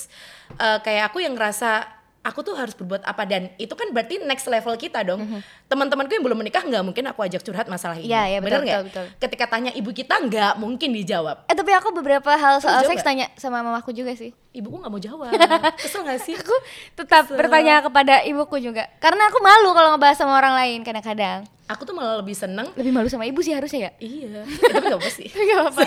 [0.58, 1.86] eh, kayak aku yang ngerasa
[2.28, 5.24] aku tuh harus berbuat apa dan itu kan berarti next level kita dong.
[5.72, 8.12] Teman-temanku yang belum menikah nggak mungkin aku ajak curhat masalah ini.
[8.12, 9.08] Iya, bener betul, nggak?
[9.24, 11.48] ketika tanya ibu kita nggak mungkin dijawab.
[11.48, 14.36] Eh tapi aku beberapa hal soal seks tanya sama mamaku juga sih.
[14.52, 15.32] Ibuku nggak mau jawab.
[15.82, 16.36] Kesel nggak sih?
[16.36, 16.56] Aku
[17.00, 18.92] tetap bertanya kepada ibuku juga.
[19.00, 22.90] Karena aku malu kalau ngebahas sama orang lain kadang-kadang aku tuh malah lebih seneng lebih
[22.90, 25.84] malu sama ibu sih harusnya ya iya Eh, tapi nggak apa sih Gak apa-apa.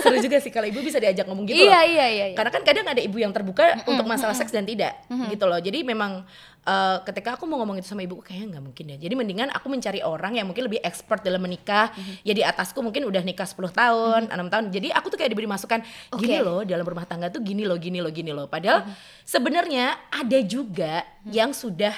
[0.00, 1.82] seru juga sih kalau ibu bisa diajak ngomong gitu iya loh.
[1.84, 2.36] iya iya iya.
[2.36, 4.94] Karena kan kadang ada ibu yang terbuka untuk masalah seks dan tidak
[5.26, 5.58] gitu loh.
[5.58, 6.22] Jadi memang
[6.62, 8.96] eh, ketika aku mau ngomong itu sama ibu kayaknya nggak mungkin ya.
[8.98, 11.90] Jadi mendingan aku mencari orang yang mungkin lebih expert dalam menikah.
[12.22, 14.70] Ya di atasku mungkin udah nikah 10 tahun, enam tahun.
[14.70, 15.82] Jadi aku tuh kayak diberi masukan
[16.14, 16.46] gini Oke.
[16.46, 18.46] loh dalam rumah tangga tuh gini loh, gini loh, gini loh.
[18.46, 18.86] Padahal
[19.22, 21.94] sebenarnya ada juga yang sudah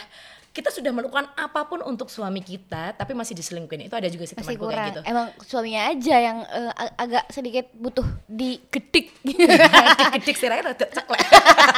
[0.59, 4.35] kita sudah melakukan apa pun untuk suami kita tapi masih diselingkuhin itu ada juga sih
[4.35, 6.38] masih temanku kayak gitu emang suaminya aja yang
[6.75, 9.14] ag- agak sedikit butuh digedik
[10.18, 11.23] kedik sih rada ceklek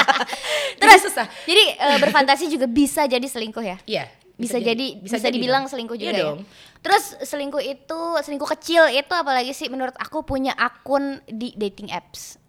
[0.80, 4.08] terus susah jadi eh, berfantasi juga bisa jadi selingkuh ya Iya.
[4.40, 5.76] bisa, jadi bisa, dibilang dong.
[5.76, 6.20] selingkuh Iya juga ya.
[6.24, 6.38] dong.
[6.80, 12.40] Terus selingkuh itu selingkuh kecil itu apalagi sih menurut aku punya akun di dating apps.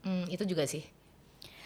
[0.00, 0.80] Hmm, itu juga sih.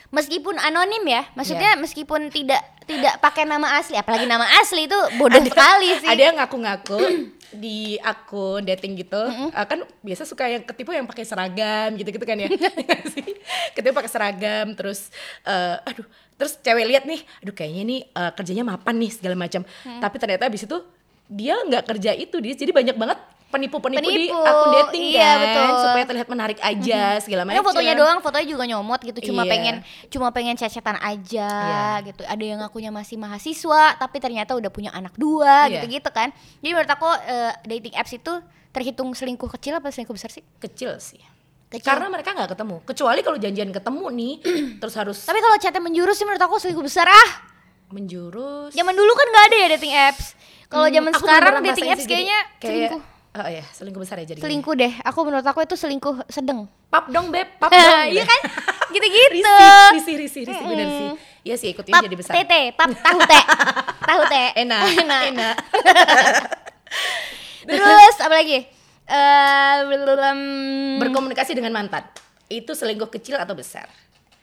[0.08, 5.44] Meskipun anonim ya, maksudnya meskipun tidak tidak pakai nama asli, apalagi nama asli itu bodoh
[5.44, 6.08] sekali sih.
[6.08, 7.00] Ada yang ngaku-ngaku
[7.62, 12.40] di akun dating gitu, eh, kan biasa suka yang ketipu yang pakai seragam gitu-gitu kan
[12.40, 12.48] ya.
[12.56, 12.64] Iya
[13.76, 15.12] ketipu pakai seragam terus
[15.44, 16.08] eh, aduh,
[16.40, 19.60] terus cewek lihat nih, aduh kayaknya nih eh, kerjanya mapan nih segala macam.
[19.84, 20.00] Mm.
[20.00, 20.76] Tapi ternyata habis itu
[21.28, 25.40] dia nggak kerja itu dia jadi banyak banget penipu-penipu di Penipu, akun dating iya, kan
[25.40, 25.68] betul.
[25.80, 27.64] supaya terlihat menarik aja segala macam.
[27.64, 29.50] Fotonya doang, fotonya juga nyomot gitu, cuma Iya.
[29.50, 29.74] pengen
[30.08, 32.12] cuma pengen cecetan aja Iya.
[32.12, 32.22] gitu.
[32.22, 35.80] Ada yang ngakunya masih mahasiswa, tapi ternyata udah punya anak dua Iya.
[35.80, 36.28] gitu-gitu kan.
[36.60, 38.32] Jadi menurut aku eh, dating apps itu
[38.68, 40.44] terhitung selingkuh kecil apa selingkuh besar sih?
[40.60, 41.18] kecil sih.
[41.68, 41.84] Kecil.
[41.84, 42.80] Karena mereka nggak ketemu.
[42.84, 44.32] Kecuali kalau janjian ketemu nih,
[44.80, 47.30] terus harus Tapi kalau chatnya menjurus sih menurut aku selingkuh besar ah.
[47.88, 48.76] menjurus.
[48.76, 50.36] Zaman dulu kan nggak ada ya dating apps.
[50.68, 53.02] Kalau Hmm, zaman sekarang dating apps sih, kayaknya kayak, selingkuh.
[53.28, 54.40] Oh iya, selingkuh besar ya jadi.
[54.40, 54.92] Selingkuh deh.
[55.04, 56.64] Aku menurut aku itu selingkuh sedang.
[56.88, 58.08] Pap dong beb, pap dong.
[58.08, 58.40] Iya kan?
[58.94, 59.36] Gitu-gitu.
[59.92, 61.08] risih, risih, risih, risih, bener sih.
[61.44, 62.34] Iya sih ikutin Pap jadi besar.
[62.34, 63.44] tete, pap tahu teh.
[64.02, 64.48] tahu teh.
[64.64, 65.22] Enak, Enak.
[65.28, 65.54] enak.
[67.64, 68.58] Terus apa lagi?
[69.08, 70.38] Eh belum
[71.00, 72.04] Berkomunikasi dengan mantan.
[72.48, 73.86] Itu selingkuh kecil atau besar?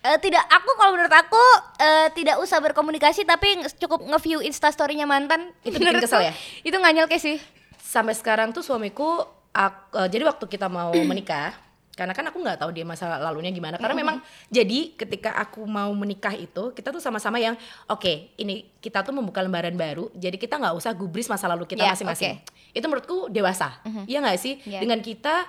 [0.06, 1.44] eh, tidak aku kalau menurut aku
[1.82, 6.34] eh, tidak usah berkomunikasi tapi cukup nge-view instastorynya mantan Itu bikin kesel ya?
[6.62, 7.42] itu nggak nyelke sih
[7.86, 9.22] Sampai sekarang tuh suamiku,
[9.52, 11.54] ak- eh, jadi waktu kita mau menikah,
[11.94, 13.78] karena kan aku nggak tahu dia masa lalunya gimana.
[13.78, 14.18] Karena memang
[14.50, 17.54] jadi ketika aku mau menikah itu, kita tuh sama-sama yang
[17.86, 20.10] oke, ini kita tuh membuka lembaran baru.
[20.12, 22.42] Jadi kita nggak usah gubris masa lalu kita Ya, masing-masing.
[22.74, 24.60] Itu menurutku dewasa, Iya nggak sih?
[24.66, 24.82] Iya.
[24.82, 25.46] Dengan kita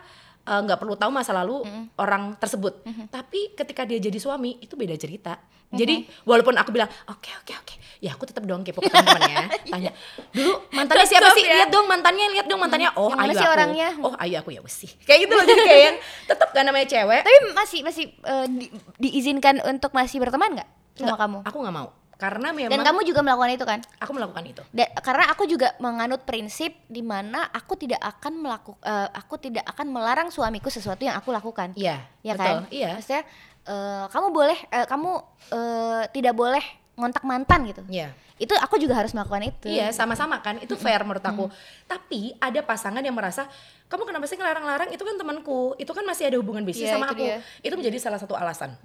[0.46, 2.80] eh, nggak perlu tahu masa lalu orang tersebut.
[3.06, 5.36] Tapi ketika dia jadi suami itu beda cerita.
[5.66, 9.50] Jadi walaupun aku bilang oke oke oke, ya aku tetap dong kepo ke teman-temannya.
[9.66, 9.90] Tanya
[10.30, 11.44] dulu mantannya siapa Tetep sih?
[11.44, 11.54] ya.
[11.58, 12.90] Lihat dong mantannya, lihat dong mantannya.
[12.94, 13.50] Oh Yang ayu aku.
[13.50, 13.88] orangnya?
[13.98, 14.86] Oh ayu aku ya sih.
[15.02, 17.20] Kayak gitu loh jadi kayak yang tetap kan namanya cewek.
[17.20, 18.70] tapi masih masih eh, di-
[19.02, 21.88] diizinkan untuk masih berteman nggak sama Nggak, kamu Aku nggak mau.
[22.16, 23.78] Karena memang Dan kamu juga melakukan itu kan?
[23.96, 28.80] aku melakukan itu Da- karena aku juga menganut prinsip di mana aku tidak akan melakukan
[29.12, 31.72] aku tidak akan melarang suamiku sesuatu yang aku lakukan.
[31.74, 32.72] iya Ya betul kan?
[32.72, 33.22] iya Maksudnya
[33.64, 35.10] eh, kamu boleh eh, kamu
[35.50, 37.84] eh, tidak boleh ngontak mantan gitu.
[37.86, 39.64] iya Itu aku juga harus melakukan itu.
[39.66, 41.48] Iya sama-sama kan itu fair menurut aku.
[41.84, 43.48] Tapi ada pasangan yang merasa
[43.86, 47.06] kamu kenapa sih ngelarang-larang itu kan temanku itu kan masih ada hubungan bisnis Iya, sama
[47.06, 47.22] itu aku.
[47.22, 47.36] dia.
[47.62, 48.76] Itu menjadi salah satu alasan.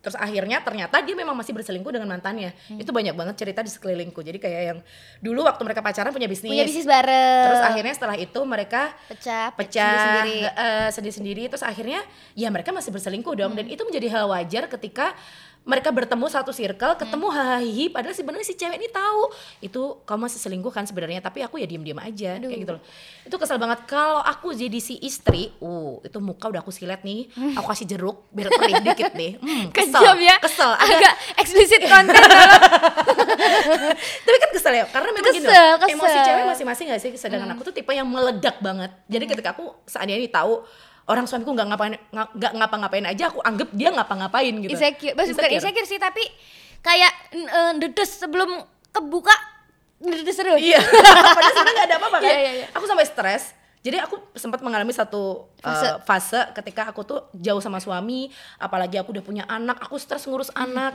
[0.00, 2.56] Terus akhirnya ternyata dia memang masih berselingkuh dengan mantannya.
[2.72, 4.24] Itu banyak banget cerita di sekelilingku.
[4.24, 4.78] Jadi kayak yang
[5.20, 6.48] dulu waktu mereka pacaran punya bisnis.
[6.48, 7.44] Punya bisnis bareng.
[7.44, 10.38] Terus akhirnya setelah itu mereka pecah, pecah sendiri.
[10.48, 12.00] eh, sendiri-sendiri terus akhirnya
[12.32, 15.12] ya mereka masih berselingkuh dong dan itu menjadi hal wajar ketika
[15.60, 19.22] mereka bertemu satu circle ketemu hahaha padahal sebenarnya si cewek ini tahu.
[19.60, 22.82] Itu kamu masih selingkuh kan sebenarnya tapi aku ya diem-diem aja kayak gitu loh.
[23.28, 23.84] Itu kesel banget.
[23.84, 27.28] Kalau aku jadi si istri uh itu muka udah aku silet nih.
[27.60, 30.36] Aku kasih jeruk biar perih dikit deh hmm, kesel Kejam ya.
[30.40, 30.70] kesel.
[30.72, 32.12] Agak Agak eksplisit konten
[34.26, 35.94] tapi kan kesel ya karena memang gini Kesel, loh, kesel.
[35.96, 37.10] emosi cewek masing-masing gak sih?
[37.16, 38.90] Sedangkan aku tuh tipe yang meledak banget.
[39.08, 40.60] Jadi ketika aku seandainya ini tahu
[41.10, 45.12] orang suamiku nggak ngapain nga- nggak ngapa-ngapain aja aku anggap dia ngapa-ngapain gitu insecure.
[45.12, 45.84] Bukan Insecure.
[45.84, 46.22] sih tapi
[46.80, 49.34] kayak eh, dedes sebelum kebuka
[49.98, 50.56] dedes terus.
[50.56, 50.78] iya
[51.36, 52.66] padahal sebenarnya nggak ada apa-apa kan Iya, iya, iya.
[52.72, 53.44] aku sampai stres
[53.80, 56.00] jadi aku sempat mengalami satu Fase.
[56.00, 56.38] fase.
[56.38, 60.48] fase ketika aku tuh jauh sama suami apalagi aku udah punya anak aku stres ngurus
[60.54, 60.92] anak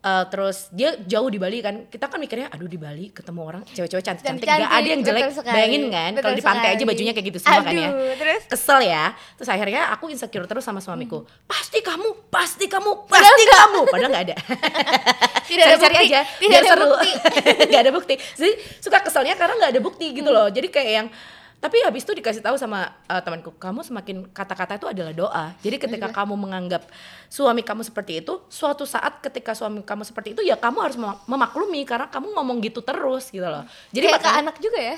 [0.00, 1.84] Eh, terus dia jauh di Bali kan.
[1.84, 4.48] Kita kan mikirnya aduh di Bali ketemu orang cewek-cewek cantik-cantik.
[4.48, 5.22] Gak Cantik-cantik, ada yang jelek.
[5.36, 6.12] sekali, bayangin kan?
[6.24, 7.90] Kalau di pantai aja bajunya kayak gitu semua kan ya.
[7.92, 8.42] Aduh, terus?
[8.48, 9.04] kesel ya.
[9.36, 11.28] Terus akhirnya aku insecure terus sama suamiku.
[11.44, 13.80] Pasti kamu pasti kamu pasti kamu.
[13.92, 14.36] Padahal nggak ada.
[15.52, 16.20] Tidak ada cari-cari bukti, aja.
[16.24, 16.86] Tidak biar ada seru.
[16.88, 17.10] bukti.
[17.68, 18.14] nggak ada bukti.
[18.40, 20.48] Jadi suka keselnya karena nggak ada bukti gitu loh.
[20.48, 21.08] Jadi kayak yang
[21.60, 25.76] tapi habis itu dikasih tahu sama uh, temanku kamu semakin kata-kata itu adalah doa jadi
[25.78, 26.88] ketika kamu menganggap
[27.26, 31.20] suami kamu seperti itu suatu saat ketika suami kamu seperti itu ya kamu harus mem-
[31.26, 34.96] memaklumi karena kamu ngomong gitu terus gitu loh jadi Kayak ke anak juga ya.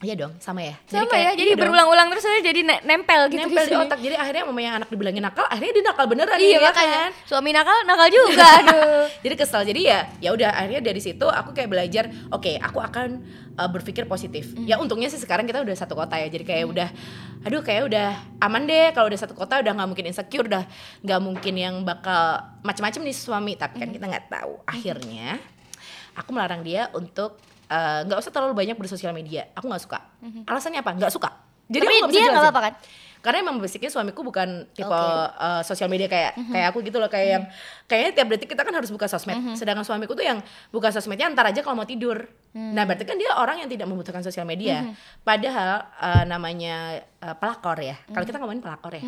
[0.00, 1.44] iya dong sama ya Sama kayak- ya.
[1.44, 4.70] Jadi iya berulang-ulang terus aja jadi ne- nempel gitu nempel di otak jadi akhirnya mamanya
[4.78, 7.00] anak dibilangin nakal akhirnya dia nakal beneran Iya ya makanya.
[7.02, 8.46] kan Suami nakal, nakal juga.
[8.62, 9.04] Aduh.
[9.20, 13.08] jadi kesel jadi ya ya udah akhirnya dari situ aku kayak belajar oke aku akan
[13.60, 14.56] uh, berpikir positif.
[14.56, 14.64] Mm.
[14.64, 16.32] ya untungnya sih sekarang kita udah satu kota ya.
[16.32, 16.88] Jadi kayak udah
[17.44, 18.08] aduh kayak udah
[18.40, 18.88] aman deh.
[18.96, 20.64] Kalau udah satu kota udah nggak mungkin insecure udah
[21.04, 23.52] nggak mungkin yang bakal macam-macam nih suami.
[23.60, 23.80] Tapi Mm.
[23.84, 24.52] kan kita nggak tahu.
[24.64, 25.36] Akhirnya
[26.16, 27.36] aku melarang dia untuk
[27.68, 29.52] uh, nggak usah terlalu banyak bersosial media.
[29.52, 30.00] Aku nggak suka.
[30.48, 30.96] Alasannya apa?
[30.96, 31.30] Nggak suka.
[31.70, 31.84] Jadi.
[31.84, 32.48] Tapi aku nggak bisa dia nggak jelasin.
[32.48, 32.74] apa-apa kan?
[33.20, 34.88] Karena emang basicnya suamiku bukan tipe.
[34.88, 35.40] Mm-hmm.
[35.40, 37.44] uh, sosial media kayak kayak aku gitu loh kayak yang
[37.84, 39.36] kayaknya tiap detik kita kan harus buka sosmed.
[39.56, 40.40] Sedangkan suamiku tuh yang
[40.72, 42.28] buka sosmednya antar aja kalau mau tidur.
[42.50, 42.74] Mm.
[42.74, 44.90] nah berarti kan dia orang yang tidak membutuhkan sosial media.
[45.22, 47.96] Padahal uh, namanya uh, pelakor ya.
[48.10, 49.04] Kalau kita ngomongin pelakor ya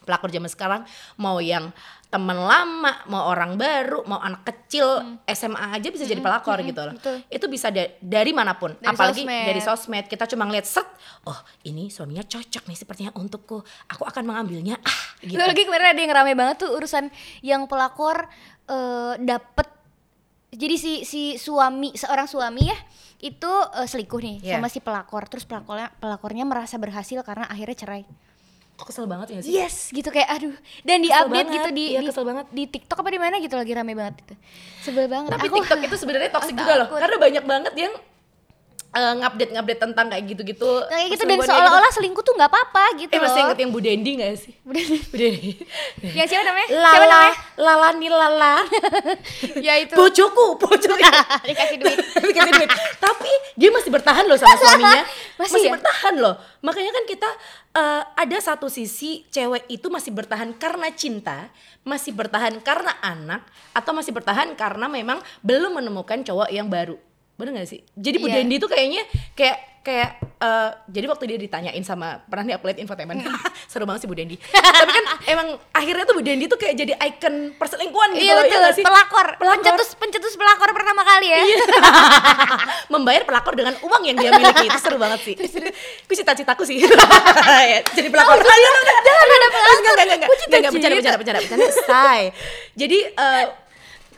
[0.00, 0.82] pelakor zaman sekarang
[1.16, 1.68] mau yang
[2.06, 6.94] teman lama mau orang baru mau anak kecil SMA aja bisa jadi pelakor gitu loh
[6.94, 7.22] betul.
[7.24, 9.46] itu bisa da- dari mana pun Dari apalagi sosmed.
[9.46, 10.88] dari sosmed kita cuma ngeliat set
[11.22, 15.38] oh ini suaminya cocok nih sepertinya untukku aku akan mengambilnya ah gitu.
[15.38, 18.26] Lagi kemarin ada yang rame banget tuh urusan yang pelakor
[18.66, 19.70] eh, dapet
[20.50, 22.78] jadi si si suami seorang suami ya
[23.20, 24.58] itu eh, selingkuh nih Iya.
[24.58, 28.02] sama si pelakor terus pelakornya pelakornya merasa berhasil karena akhirnya cerai.
[28.80, 30.56] Kok kesel banget ya sih Yes, gitu kayak aduh.
[30.80, 32.46] Dan di Kesel update banget, gitu di iya, di, kesel banget.
[32.48, 34.34] di TikTok apa di mana gitu lagi rame banget itu.
[34.80, 35.30] Sebel banget.
[35.30, 37.92] tapi Aku- TikTok itu sebenarnya toxic juga loh karena banyak banget yang
[38.90, 40.70] eh, ngupdate ngupdate tentang kayak gitu-gitu.
[40.82, 43.80] Nah, kayak gitu dan seolah-olah selingkuh tuh nggak apa-apa gitu eh masih inget yang Bu
[43.80, 44.52] Dendi gak sih?
[44.66, 44.72] Bu
[45.14, 45.52] Dendi
[46.02, 46.68] Yang siapa namanya?
[46.68, 47.34] siapa namanya?
[47.58, 48.54] Lala nih Lala.
[49.66, 49.94] Ya itu.
[49.94, 50.98] bojoku bojoku.
[51.48, 51.98] Dikasih duit.
[52.30, 52.70] dikasih duit.
[52.98, 55.04] Tapi dia masih bertahan loh sama suaminya.
[55.38, 55.72] Masih masih, ya?
[55.78, 56.34] bertahan loh.
[56.60, 57.30] Makanya kan kita
[57.78, 61.50] eh, ada satu sisi cewek itu masih bertahan karena cinta
[61.86, 67.00] masih bertahan karena anak atau masih bertahan karena memang belum menemukan cowok yang baru
[67.40, 68.36] bener gak sih jadi Bu Iya.
[68.38, 73.24] Dendi tuh kayaknya kayak kayak eh, jadi waktu dia ditanyain sama pernah nih liat infotainment
[73.72, 76.92] seru banget sih Bu Dendi tapi kan emang akhirnya tuh Bu Dendi tuh kayak jadi
[77.00, 78.84] ikon perselingkuhan gitu Iya loh, ya betul, nggak sih?
[78.84, 79.26] pelakor.
[79.34, 79.56] Pelakor.
[79.56, 81.40] Pencetus pencetus pelakor pertama kali ya.
[82.92, 85.34] membayar pelakor dengan uang yang dia miliki itu seru banget sih.
[85.36, 86.76] Itu cita-citaku sih.
[86.82, 88.36] Ya, Jadi pelakor.
[88.36, 88.82] Oh, jangan
[89.26, 89.76] ada pelakor.
[89.80, 90.28] Enggak enggak enggak.
[90.28, 91.66] Enggak enggak bercanda bercanda bercanda bercanda.
[91.86, 92.20] Say.
[92.76, 93.44] Jadi eh,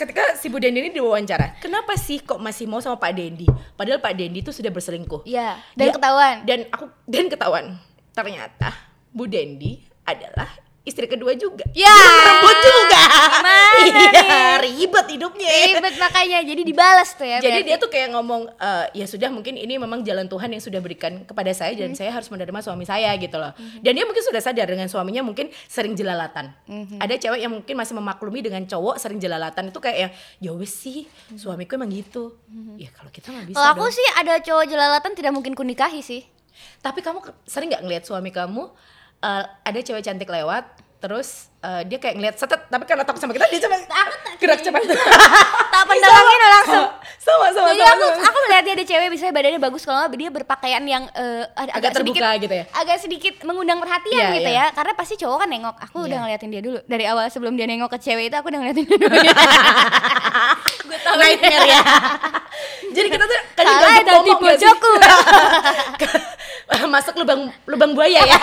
[0.02, 3.46] ketika si Bu Dendi ini diwawancara, kenapa sih kok masih mau sama Pak Dendi?
[3.78, 5.22] Padahal Pak Dendi itu sudah berselingkuh.
[5.22, 6.36] Iya, dan Dia- ketahuan.
[6.42, 7.64] Dan aku dan ketahuan.
[8.10, 8.74] Ternyata
[9.14, 10.50] Bu Dendi adalah
[10.82, 11.62] istri kedua juga.
[11.72, 11.90] Ya.
[12.62, 13.02] Juga.
[13.02, 13.54] Gimana
[13.86, 15.48] iya, ribet hidupnya.
[15.72, 17.68] ribet makanya jadi dibalas tuh ya Jadi berarti.
[17.68, 21.22] dia tuh kayak ngomong "Eh, ya sudah mungkin ini memang jalan Tuhan yang sudah berikan
[21.22, 23.50] kepada saya dan saya harus menerima suami saya gitu loh.
[23.78, 26.50] Dan dia mungkin sudah sadar dengan suaminya mungkin sering jelalatan.
[26.98, 30.72] Ada cewek yang mungkin masih memaklumi dengan cowok sering jelalatan itu kayak yang ya wes
[30.72, 32.36] sih suamiku emang gitu.
[32.76, 33.96] Ya kalau kita nggak bisa kalau aku dong.
[33.96, 36.22] sih ada cowok jelalatan tidak mungkin kunikahi sih
[36.78, 38.70] Tapi kamu sering nggak ngelihat suami kamu
[39.22, 40.64] eh, ada cewek cantik lewat
[40.98, 43.74] terus eh, dia kayak ngeliat setet tapi karena takut sama kita dia cuma
[44.37, 44.82] gerak cepat.
[45.72, 46.87] tak pendalangin langsung
[47.18, 48.22] sama sama jadi sama, aku sama.
[48.24, 51.90] aku melihat dia ada cewek misalnya badannya bagus kalau dia berpakaian yang eh, ada- Agak
[51.92, 52.64] terbuka sedikit, gitu ya?
[52.72, 54.62] agak sedikit mengundang perhatian Iya, gitu iya.
[54.62, 56.22] ya karena pasti cowok kan nengok aku udah Iya.
[56.22, 58.98] ngeliatin dia dulu dari awal sebelum dia nengok ke cewek itu aku udah ngeliatin dia
[59.00, 59.14] dulu
[60.87, 61.80] gue tahu nightmare ya.
[62.92, 64.66] Jadi kita tuh kadang salah ganggu dan di pomok nggak sih?
[64.68, 64.90] pojokku
[66.87, 68.38] Masuk lubang lubang buaya ya.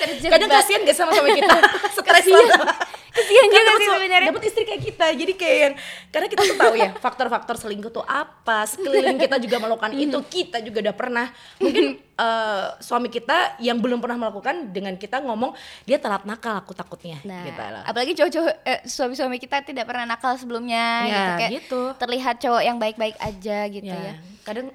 [0.00, 0.30] Terjebak.
[0.32, 1.56] Kadang kasihan gak sama suami kita?
[1.94, 3.46] Stres Kasihan.
[3.46, 4.28] juga sih sebenarnya.
[4.30, 5.06] Dapet istri kayak kita.
[5.12, 5.76] Jadi kayak yang-
[6.08, 8.64] karena kita tuh tahu ya faktor-faktor selingkuh tuh apa.
[8.64, 10.18] Sekeliling kita juga melakukan itu.
[10.22, 11.26] Kita juga udah pernah.
[11.58, 11.84] Mungkin
[12.24, 17.16] eh, suami kita yang belum pernah melakukan dengan kita ngomong dia telat nakal aku takutnya
[17.22, 17.82] Nah, gitu lah.
[17.82, 21.82] apalagi cowok-cowok eh, suami-suami kita tidak pernah nakal sebelumnya Ya, gitu kayak gitu.
[21.96, 24.14] terlihat cowok yang baik-baik aja gitu ya, ya.
[24.42, 24.68] kadang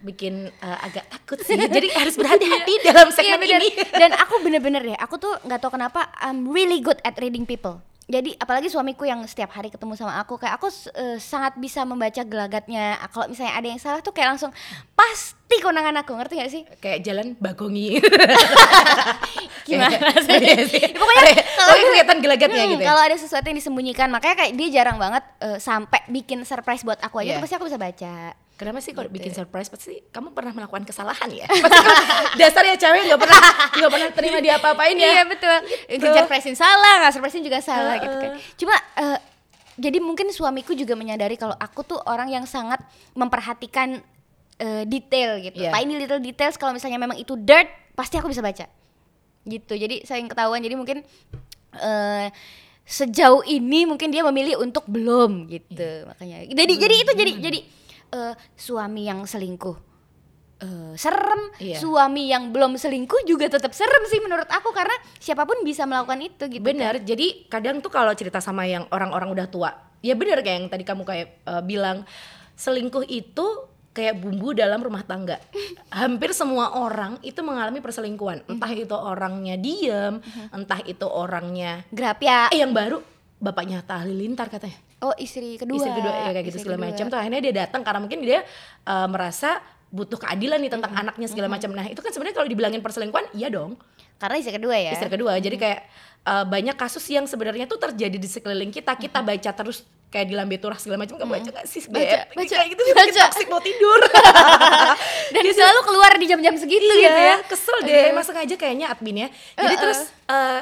[0.00, 1.54] bikin eh, agak takut sih.
[1.54, 3.60] Jadi harus berhati-hati dalam Iya, segmen bener.
[3.60, 3.68] ini.
[3.90, 7.78] Dan aku bener-bener deh, aku tuh nggak tahu kenapa I'm really good at reading people.
[8.04, 12.18] Jadi apalagi suamiku yang setiap hari ketemu sama aku kayak aku eh, sangat bisa membaca
[12.20, 12.98] gelagatnya.
[13.06, 14.50] Kalau misalnya ada yang salah tuh kayak langsung
[14.92, 16.62] pasti konangan aku, ngerti gak sih?
[16.76, 18.02] kayak jalan bagongi
[19.62, 20.36] Gimana sih?
[20.42, 20.82] Iya sih.
[20.90, 21.22] Pokoknya
[21.54, 22.88] kalau kelihatan gelagatnya Hmm, gitu ya.
[22.90, 26.98] Kalau ada sesuatu yang disembunyikan, makanya kayak dia jarang banget eh, sampai bikin surprise buat
[26.98, 27.36] aku aja Iya.
[27.38, 28.14] tuh pasti aku bisa baca.
[28.60, 29.16] Kenapa sih kalau Gitu.
[29.16, 31.48] bikin surprise pasti kamu pernah melakukan kesalahan ya?
[31.48, 31.72] Kan
[32.44, 33.40] dasarnya cewek nggak pernah
[33.72, 35.08] nggak pernah terima dia apa-apain ya.
[35.16, 35.56] Iya betul.
[35.96, 38.30] Surprisein salah, nggak surprisein juga salah gitu kan.
[38.60, 39.18] Cuma eh,
[39.80, 42.84] jadi mungkin suamiku juga menyadari kalau aku tuh orang yang sangat
[43.16, 44.04] memperhatikan
[44.60, 45.64] eh, detail gitu.
[45.64, 45.72] Iya.
[45.72, 48.68] Tiny little details kalau misalnya memang itu dirt, pasti aku bisa baca.
[49.48, 49.72] Gitu.
[49.72, 50.60] Jadi sering ketahuan.
[50.60, 51.00] Jadi mungkin
[51.80, 52.28] eh
[52.84, 55.80] sejauh ini mungkin dia memilih untuk belum gitu.
[55.80, 56.12] Iya.
[56.12, 56.36] Makanya.
[56.44, 57.58] Jadi jadi itu jadi jadi
[58.10, 59.76] eh, suami yang selingkuh
[60.60, 61.78] eh, serem, Iya.
[61.78, 66.20] suami yang belum selingkuh juga tetap serem sih menurut aku karena siapa pun bisa melakukan
[66.20, 66.60] itu gitu.
[66.60, 69.70] Bener, jadi kadang tuh kalau cerita sama yang orang-orang udah tua,
[70.00, 72.04] ya bener kayak yang tadi kamu kayak eh, bilang
[72.54, 73.46] selingkuh itu
[73.90, 75.40] kayak bumbu dalam rumah tangga.
[75.90, 80.20] Hampir semua orang itu mengalami perselingkuhan, entah itu orangnya diem,
[80.50, 82.52] entah itu orangnya Grab ya.
[82.52, 83.00] eh yang baru
[83.40, 84.76] bapaknya Hatta Halilintar katanya.
[85.00, 85.80] Oh istri kedua.
[85.80, 87.04] istri kedua ya kayak gitu Istri segala macam.
[87.08, 88.44] Tuh akhirnya dia datang karena mungkin dia
[88.84, 91.72] uh, merasa butuh keadilan nih tentang anaknya segala macam.
[91.72, 93.80] Nah itu kan sebenarnya kalau dibilangin perselingkuhan iya dong.
[94.20, 94.92] Karena istri kedua ya.
[94.92, 95.40] istri kedua.
[95.40, 95.80] Jadi kayak
[96.28, 98.92] uh, banyak kasus yang sebenarnya tuh terjadi di sekeliling kita.
[99.00, 101.16] Kita baca terus kayak di lambe turah segala macam.
[101.16, 101.80] Kamu baca gak sih?
[101.88, 102.28] Baca?
[102.28, 103.22] Ini baca, kayak gitu baca.
[103.32, 104.00] toxic mau tidur.
[105.34, 107.36] Dan selalu keluar di jam-jam segitu iya, gitu ya.
[107.48, 108.12] kesel deh.
[108.12, 109.28] Emang sengaja kayaknya admin ya.
[109.56, 109.80] Jadi Uh-uh.
[109.80, 110.60] terus uh,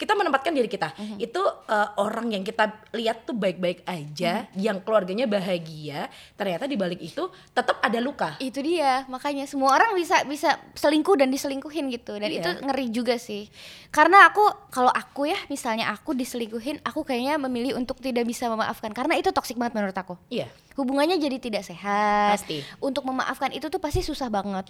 [0.00, 1.20] kita menempatkan diri kita Uh-huh.
[1.20, 4.56] itu uh, orang yang kita lihat tuh baik-baik aja Uh-huh.
[4.56, 9.92] yang keluarganya bahagia ternyata di balik itu tetap ada luka Itu dia, makanya semua orang
[9.92, 12.16] bisa bisa selingkuh dan diselingkuhin gitu.
[12.16, 12.40] Dan Iya.
[12.40, 13.50] itu ngeri juga sih.
[13.90, 18.94] Karena aku kalau aku ya misalnya aku diselingkuhin, aku kayaknya memilih untuk tidak bisa memaafkan
[18.94, 20.14] karena itu toksik banget menurut aku.
[20.30, 20.46] iya
[20.78, 22.40] Hubungannya jadi tidak sehat.
[22.40, 22.62] Pasti.
[22.78, 24.64] Untuk memaafkan itu tuh pasti susah banget.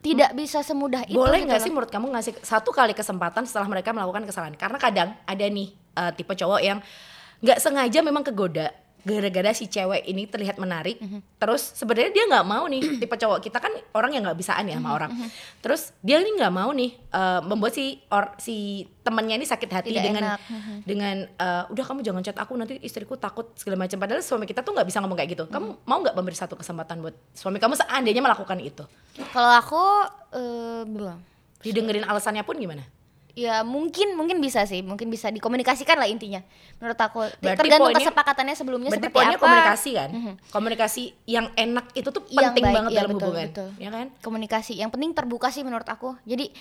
[0.00, 1.12] Tidak bisa semudah itu.
[1.12, 4.78] boleh gitu nggak sih menurut kamu ngasih satu kali kesempatan setelah mereka melakukan kesalahan karena
[4.80, 6.80] kadang ada nih uh, tipe cowok yang
[7.44, 11.20] nggak sengaja memang kegoda gara-gara si cewek ini terlihat menarik Mhm.
[11.36, 14.74] terus sebenarnya dia nggak mau nih tipe cowok kita kan orang yang nggak bisaan ya
[14.74, 15.10] Mhm, sama orang
[15.58, 18.56] terus dia ini nggak mau nih uh, membuat si or, si
[19.00, 20.40] temannya ini sakit hati Tidak dengan enak.
[20.42, 20.74] Mhm.
[20.84, 24.60] dengan uh, udah kamu jangan chat aku nanti istriku takut segala macam padahal suami kita
[24.60, 25.84] tuh nggak bisa ngomong kayak gitu kamu Mhm.
[25.84, 28.84] mau nggak memberi satu kesempatan buat suami kamu seandainya melakukan itu
[29.26, 29.82] Kalau aku
[30.32, 31.18] eh, belum.
[31.58, 32.84] didengerin alasannya pun gimana
[33.40, 36.44] Ya mungkin mungkin bisa sih, mungkin bisa dikomunikasikan lah intinya.
[36.76, 39.40] Menurut aku Berarti tergantung poinnya- kesepakatannya sebelumnya Berarti seperti apa.
[39.40, 40.10] komunikasi kan?
[40.10, 40.32] Mhm.
[40.50, 43.68] Komunikasi yang enak itu tuh Yang penting baik, banget iya, dalam betul, hubungan, betul.
[43.78, 44.06] ya kan?
[44.20, 46.12] Komunikasi yang penting terbuka sih menurut aku.
[46.22, 46.52] Jadi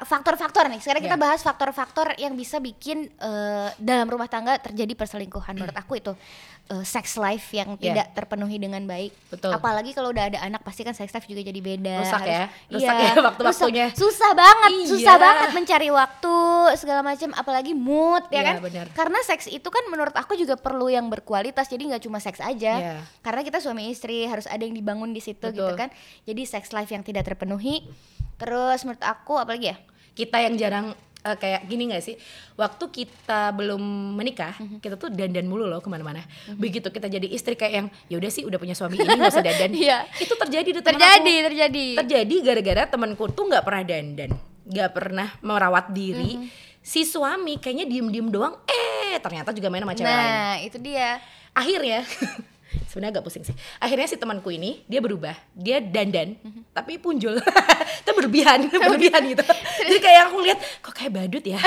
[0.00, 0.80] faktor-faktor nih.
[0.80, 1.20] Sekarang kita Ya.
[1.20, 5.52] bahas faktor-faktor yang bisa bikin eh, dalam rumah tangga terjadi perselingkuhan.
[5.52, 6.12] Menurut aku itu
[6.64, 7.90] eh, sex life yang Ya.
[7.90, 9.10] tidak terpenuhi dengan baik.
[9.28, 9.50] Betul.
[9.50, 11.96] Apalagi kalau udah ada anak pasti kan sex life juga jadi beda.
[12.00, 13.86] Rusak ya, Harus- rusak iya, ya waktu-waktunya.
[13.92, 14.86] Susah banget, Iya.
[14.88, 16.21] susah banget mencari waktu
[16.72, 18.54] segala macam apalagi mood ya Iya, kan.
[18.60, 18.86] benar.
[18.92, 21.66] Karena seks itu kan menurut aku juga perlu yang berkualitas.
[21.66, 22.72] Jadi nggak cuma seks aja.
[22.74, 22.94] Iya.
[23.20, 25.78] Karena kita suami istri harus ada yang dibangun di situ gitu Betul.
[25.78, 25.88] kan.
[26.22, 27.86] Jadi sex life yang tidak terpenuhi.
[28.34, 29.76] Terus menurut aku apalagi ya?
[30.12, 30.86] Kita yang jarang
[31.22, 32.18] eh, kayak gini gak sih
[32.54, 33.80] waktu kita belum
[34.12, 36.20] menikah kita tuh dandan mulu loh ke mana-mana
[36.52, 39.40] begitu kita jadi istri kayak yang ya udah sih udah punya suami ini nggak usah
[39.46, 39.98] dandan Iya.
[40.18, 41.46] itu terjadi di terjadi aku.
[41.48, 44.30] terjadi terjadi gara-gara temanku tuh nggak pernah dandan
[44.72, 46.48] nggak pernah merawat diri
[46.82, 50.32] si suami kayaknya diem-diem doang eh ternyata juga main sama cewek lain.
[50.32, 51.20] Nah itu dia.
[51.52, 52.00] Akhirnya
[52.90, 53.54] sebenarnya agak pusing sih.
[53.78, 55.36] Akhirnya si temanku ini dia berubah.
[55.54, 56.34] Dia dandan
[56.72, 57.38] tapi punjul.
[58.02, 59.22] Itu berlebihan berlebihan.
[59.30, 59.44] gitu.
[59.84, 61.60] Jadi kayak aku lihat kok kayak badut ya?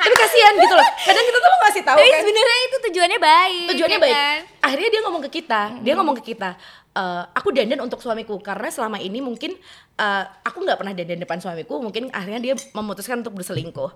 [0.00, 0.86] Tapi kasihan gitu loh.
[1.04, 2.20] Kadang kita tuh mau ngasih tahu tapi kan.
[2.24, 4.16] sebenarnya itu tujuannya baik tujuannya ya baik.
[4.16, 4.38] kan?
[4.64, 6.50] akhirnya dia ngomong ke kita dia ngomong ke kita
[6.96, 8.40] "Eh, aku dandan untuk suamiku.
[8.40, 9.52] Karena selama ini mungkin
[10.00, 11.76] eh, aku nggak pernah dandan depan suamiku.
[11.84, 13.92] Mungkin akhirnya dia memutuskan untuk berselingkuh.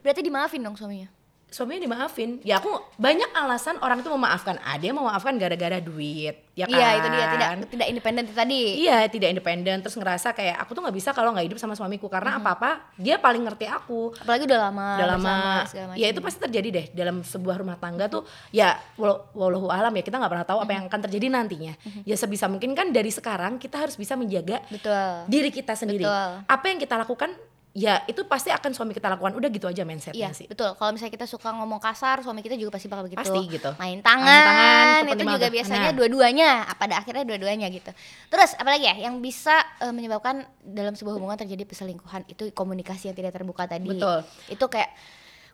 [0.00, 1.23] Berarti dimaafin dong suaminya
[1.54, 2.42] suaminya dimaafin.
[2.42, 4.58] Ya aku banyak alasan orang itu memaafkan.
[4.58, 7.26] Ada yang memaafkan gara-gara duit ya kan iya itu dia.
[7.34, 8.62] Tidak tidak independen tadi.
[8.82, 9.76] Iya tidak independen.
[9.82, 12.10] Terus ngerasa kayak aku tuh nggak bisa kalau nggak hidup sama suamiku.
[12.10, 14.10] Karena apa apa dia paling ngerti aku.
[14.18, 15.34] Apalagi udah lama udah lama.
[15.62, 16.86] bersama, ya itu pasti terjadi deh.
[16.90, 20.72] Dalam sebuah rumah tangga tuh ya walau- wallahu alam ya kita nggak pernah tahu apa
[20.74, 21.74] yang akan terjadi nantinya.
[22.02, 25.30] Ya sebisa mungkin kan dari sekarang kita harus bisa menjaga betul.
[25.30, 26.02] diri kita sendiri.
[26.02, 26.30] Betul.
[26.44, 27.30] apa yang kita lakukan
[27.74, 30.78] ya itu pasti akan suami kita lakukan udah gitu aja mindsetnya Iya sih betul.
[30.78, 33.18] Kalau misalnya kita suka ngomong kasar, suami kita juga pasti bakal begitu.
[33.18, 33.70] Pasti gitu.
[33.82, 35.96] Main tangan, Main tangan, itu seperti juga biasanya Nah.
[35.98, 36.50] dua-duanya.
[36.78, 37.90] Pada akhirnya dua-duanya gitu.
[38.30, 43.18] Terus apalagi ya yang bisa eh, menyebabkan dalam sebuah hubungan terjadi perselingkuhan itu komunikasi yang
[43.18, 43.90] tidak terbuka tadi.
[43.90, 44.22] Betul.
[44.46, 44.94] Itu kayak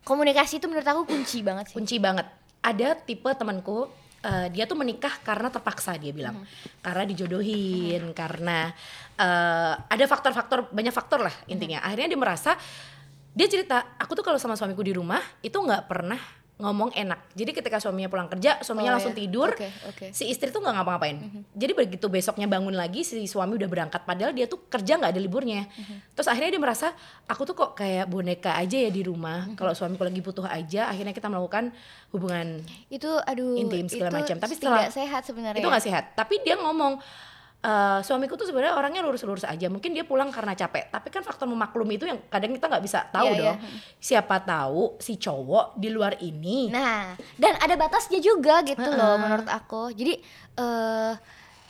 [0.05, 1.77] komunikasi itu menurut aku kunci banget sih.
[1.77, 2.29] kunci banget
[2.61, 3.89] ada tipe temanku
[4.25, 6.45] eh, dia tuh menikah karena terpaksa dia bilang.
[6.81, 8.73] Karena dijodohin karena
[9.19, 11.85] eh, ada faktor-faktor banyak faktor lah intinya.
[11.85, 12.57] Akhirnya dia merasa
[13.31, 16.19] dia cerita aku tuh kalau sama suamiku di rumah itu nggak pernah
[16.61, 19.21] ngomong enak jadi ketika suaminya pulang kerja suaminya Oh, langsung iya.
[19.21, 20.07] tidur Oke, oke.
[20.11, 21.17] si istri tuh nggak ngapa-ngapain
[21.53, 25.19] jadi begitu besoknya bangun lagi si suami udah berangkat padahal dia tuh kerja nggak ada
[25.19, 25.65] liburnya
[26.13, 26.93] terus akhirnya dia merasa
[27.25, 31.11] aku tuh kok kayak boneka aja ya di rumah kalau suamiku lagi butuh aja akhirnya
[31.11, 31.73] kita melakukan
[32.09, 34.37] hubungan Itu aduh Intim segala macam.
[34.37, 35.59] Tapi tidak setelah- sehat sebenarnya.
[35.59, 36.99] itu nggak sehat tapi dia ngomong
[37.61, 41.45] "Eh, suamiku tuh sebenarnya orangnya lurus-lurus aja mungkin dia pulang karena capek tapi kan faktor
[41.45, 43.45] memaklumi itu yang kadang kita nggak bisa tahu Iya, iya.
[43.45, 43.59] dong
[44.01, 49.21] siapa tahu si cowok di luar ini Nah, dan ada batasnya juga gitu loh Heeh.
[49.21, 49.93] menurut aku.
[49.93, 50.25] Jadi
[50.57, 51.13] eh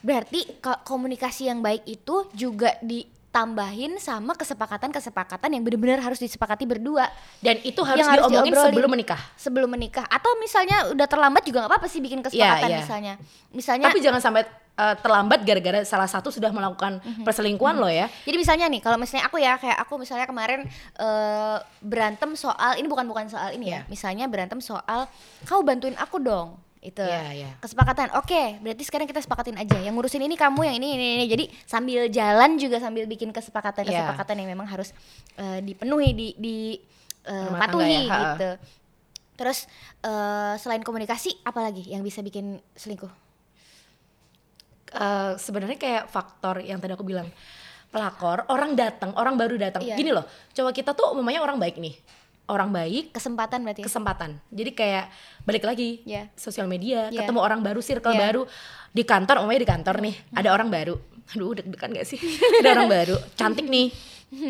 [0.01, 7.11] berarti ko- komunikasi yang baik itu juga ditambahin sama kesepakatan-kesepakatan yang benar-benar harus disepakati berdua
[7.39, 8.71] dan itu harus Yang harus diomongin diobrolin.
[8.73, 10.07] sebelum menikah sebelum menikah.
[10.07, 12.79] Atau misalnya udah terlambat juga nggak apa-apa sih bikin kesepakatan iya.
[12.79, 13.15] misalnya.
[13.51, 14.47] Misalnya tapi jangan sampai
[14.81, 17.23] eh, terlambat gara-gara salah satu sudah melakukan Mhm.
[17.23, 20.65] perselingkuhan loh ya Jadi misalnya nih, kalau misalnya aku ya, kayak aku misalnya kemarin
[20.97, 23.85] eh, berantem soal ini bukan bukan soal ini ya.
[23.85, 23.91] Iya.
[23.93, 25.05] Misalnya berantem soal
[25.45, 26.57] kau bantuin aku dong.
[26.81, 27.05] Itu.
[27.05, 27.51] Iya, iya.
[27.61, 28.17] Kesepakatan.
[28.17, 29.77] Oke, berarti sekarang kita sepakatin aja.
[29.77, 31.27] Yang ngurusin ini kamu, yang ini ini ini.
[31.29, 34.97] Jadi sambil jalan juga sambil bikin kesepakatan-kesepakatan yang memang harus
[35.37, 36.57] eh, dipenuhi di di
[37.21, 38.51] Rumah tangga patuhi ya, gitu.
[39.37, 39.59] Terus
[40.01, 43.13] eh, selain komunikasi, apalagi yang bisa bikin selingkuh?
[44.91, 47.31] Eh, sebenarnya kayak faktor yang tadi aku bilang
[47.89, 49.95] pelakor orang datang orang baru datang Iya.
[49.95, 51.95] gini loh coba kita tuh umumnya orang baik nih
[52.47, 53.83] orang baik Kesempatan berarti.
[53.83, 53.87] ya?
[53.87, 55.05] kesempatan jadi kayak
[55.43, 56.27] balik lagi Iya.
[56.35, 57.23] sosial media Iya.
[57.23, 58.21] ketemu orang baru circle Iya.
[58.21, 58.43] baru
[58.89, 60.95] di kantor umumnya di kantor nih ada orang baru
[61.31, 62.19] aduh deg-degan gak sih
[62.59, 63.95] ada orang baru cantik nih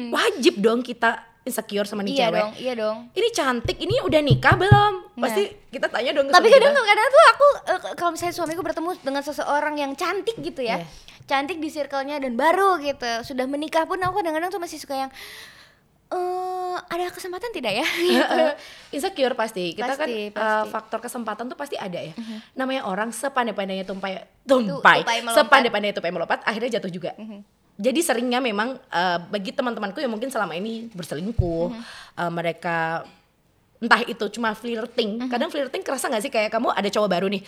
[0.08, 2.96] wajib dong kita insecure sama nih iya cewek dong, iya dong.
[3.12, 5.22] ini cantik ini udah nikah belum Nah.
[5.22, 6.84] pasti kita tanya dong ke Tapi suami kadang kita.
[6.86, 10.76] kadang tuh aku eh, kalau misalnya suamiku bertemu dengan seseorang yang cantik gitu ya.
[10.76, 10.86] Iya.
[11.22, 13.04] Cantik di circle-nya dan baru gitu.
[13.22, 15.10] Sudah menikah pun aku kadang-kadang tuh masih suka yang
[16.10, 17.86] eh ada kesempatan tidak ya?
[18.10, 18.38] gitu.
[18.96, 20.56] insecure pasti kita kan Pasti, uh, pasti.
[20.58, 20.70] Mhm.
[20.70, 22.12] faktor kesempatan tuh pasti ada ya
[22.52, 25.04] namanya orang sepandai-pandainya tumpai tumpai melompat.
[25.22, 25.36] Mhm.
[25.36, 27.12] sepandai-pandainya tumpai melompat akhirnya jatuh juga
[27.80, 31.80] jadi seringnya memang uh, bagi teman-temanku yang mungkin selama ini berselingkuh Mhm.
[32.14, 33.08] uh, mereka
[33.78, 35.28] entah itu cuma flirting Mhm.
[35.28, 37.40] kadang flirting kerasa nggak sih kayak kamu ada cowok baru nih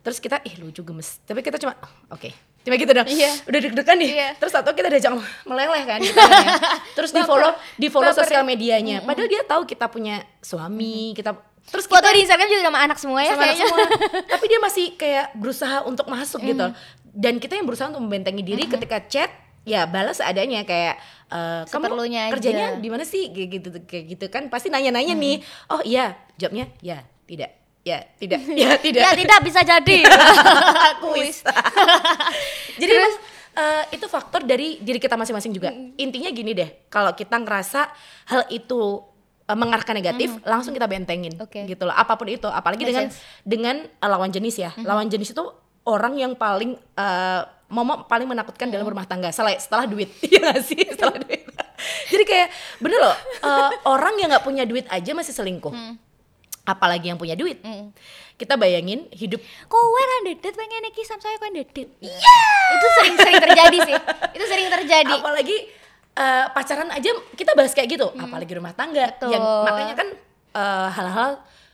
[0.00, 1.74] terus kita ih lucu gemes tapi kita cuma
[2.08, 2.30] oke
[2.60, 3.30] cuma gitu dong Iya.
[3.42, 4.28] udah deg-degan nih Iya.
[4.36, 5.12] terus atau kita diajak
[5.42, 6.54] meleleh kan gitu kan ya.
[6.92, 8.22] terus di follow di follow Baper.
[8.22, 11.34] sosial medianya padahal dia tahu kita punya suami kita
[11.66, 13.66] terus Foto kita di Instagram juga sama anak semua ya sama anak kayaknya.
[13.66, 13.86] semua
[14.30, 16.66] tapi dia masih kayak berusaha untuk masuk gitu
[17.10, 19.30] dan kita yang berusaha untuk membentengi diri ketika chat
[19.68, 20.96] ya balas seadanya kayak
[21.30, 23.28] eh, kamu Seperlunya kerjanya di mana sih?
[23.30, 24.48] Kayak gitu kayak gitu kan.
[24.48, 25.36] Pasti nanya-nanya nih
[25.70, 27.50] oh iya jawabnya ya tidak.
[27.80, 28.40] Ya tidak.
[28.60, 29.00] Ya tidak.
[29.00, 29.98] Ya tidak bisa jadi.
[31.04, 31.40] kuis
[32.80, 33.14] jadi emang,
[33.56, 35.72] eh, itu faktor dari diri kita masing-masing juga.
[35.96, 37.88] Intinya gini deh kalau kita ngerasa
[38.32, 39.04] hal itu
[39.48, 41.64] eh, mengarahkan negatif langsung kita bentengin Oke.
[41.68, 41.94] gitu loh.
[41.96, 43.20] Apa pun itu apalagi Make dengan sense.
[43.44, 44.70] dengan eh, lawan jenis ya.
[44.80, 45.44] Lawan jenis itu
[45.88, 50.60] orang yang paling eh, momok paling menakutkan dalam rumah tangga setelah setelah duit iya gak
[50.66, 51.46] sih setelah duit
[52.10, 52.48] Jadi kayak
[52.82, 55.72] bener loh, eh, orang yang nggak punya duit aja masih selingkuh.
[56.68, 57.64] Apalagi yang punya duit.
[57.64, 57.90] Mm.
[58.36, 61.88] Kita bayangin hidup Kowe kan dedet pengen iki sam saya kan dedet.
[62.00, 62.16] Iya.
[62.72, 63.96] Itu sering-sering terjadi sih.
[64.36, 65.14] Itu sering terjadi.
[65.20, 65.56] apalagi
[66.16, 69.08] eh, pacaran aja kita bahas kayak gitu, apalagi rumah tangga.
[69.08, 69.16] Hmm.
[69.16, 69.30] Betul.
[69.32, 70.08] Yang makanya kan
[70.56, 71.30] eh, hal-hal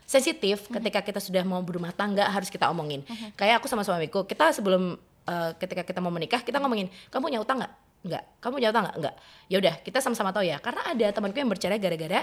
[0.06, 3.02] sensitif ketika kita sudah mau berumah tangga harus kita omongin.
[3.10, 3.34] Hmm.
[3.34, 4.94] Kayak aku sama suamiku, kita sebelum
[5.26, 7.72] eh, ketika kita mau menikah kita ngomongin, kamu punya utang nggak?
[8.06, 8.22] Enggak.
[8.38, 8.96] Kamu punya utang nggak?
[9.02, 9.14] Enggak.
[9.50, 10.56] Ya udah, kita sama-sama tahu ya.
[10.62, 12.22] Karena ada temanku yang bercerai gara-gara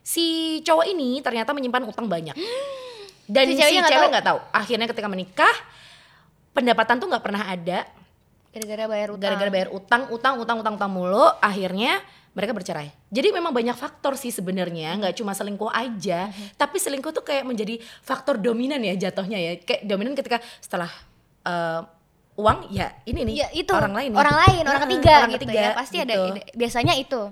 [0.00, 2.32] si cowok ini ternyata menyimpan utang banyak.
[3.28, 4.12] Dan Si si, ceweknya nggak cewek tahu?
[4.16, 4.38] nggak tahu.
[4.56, 5.54] Akhirnya ketika menikah
[6.52, 7.84] pendapatan tuh nggak pernah ada
[8.48, 9.22] Gara-gara bayar utang.
[9.28, 12.00] gara-gara bayar utang, utang, utang, utang, utang mulu, akhirnya
[12.32, 12.88] mereka bercerai.
[13.12, 17.76] Jadi memang banyak faktor sih sebenarnya, nggak cuma selingkuh aja, tapi selingkuh tuh kayak menjadi
[18.00, 20.88] faktor dominan ya jatuhnya ya, kayak dominan ketika setelah
[21.44, 21.80] eh,
[22.38, 24.18] uang ya ini nih Iya, itu orang lain nih.
[24.18, 26.26] orang lain orang ketiga orang gitu ketiga, ya pasti ada gitu.
[26.32, 27.22] ide- biasanya itu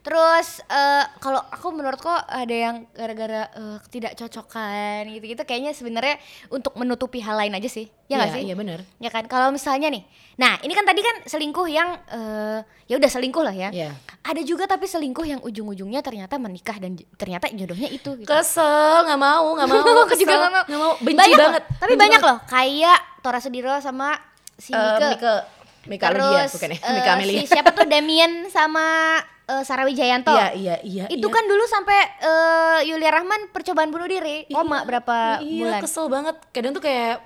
[0.00, 6.16] terus eh, kalau aku menurutku ada yang gara-gara eh, ketidakcocokan gitu-gitu kayaknya sebenarnya
[6.48, 8.80] untuk menutupi hal lain aja sih ya nggak Iya, sih iya benar.
[8.96, 10.04] ya kan kalau misalnya nih
[10.36, 13.92] nah ini kan tadi kan selingkuh yang eh, ya udah selingkuh lah ya Iya.
[14.22, 18.26] ada juga tapi selingkuh yang ujung-ujungnya ternyata menikah dan ternyata jodohnya itu gitu.
[18.26, 20.78] Kesel, nggak mau, nggak mau, Aku juga kesel, nggak mau.
[20.78, 21.62] mau, benci banyak loh, banget.
[21.74, 22.30] tapi benci banyak banget.
[22.30, 24.16] loh kayak Tora Sudiro sama
[24.60, 25.34] si Mika Mika,
[25.82, 26.78] Mika Lydia, bukan ya?
[26.78, 27.40] eh, Mika Amelia.
[27.40, 30.30] si siapa tuh Damien sama eh, Sarah Wijayanto.
[30.30, 31.04] Iya, iya, iya.
[31.08, 31.32] Itu iya.
[31.32, 35.80] kan dulu sampai eh, Yulia Rahman percobaan bunuh diri, koma berapa iya, bulan.
[35.80, 36.36] kesel banget.
[36.50, 37.18] Kadang tuh kayak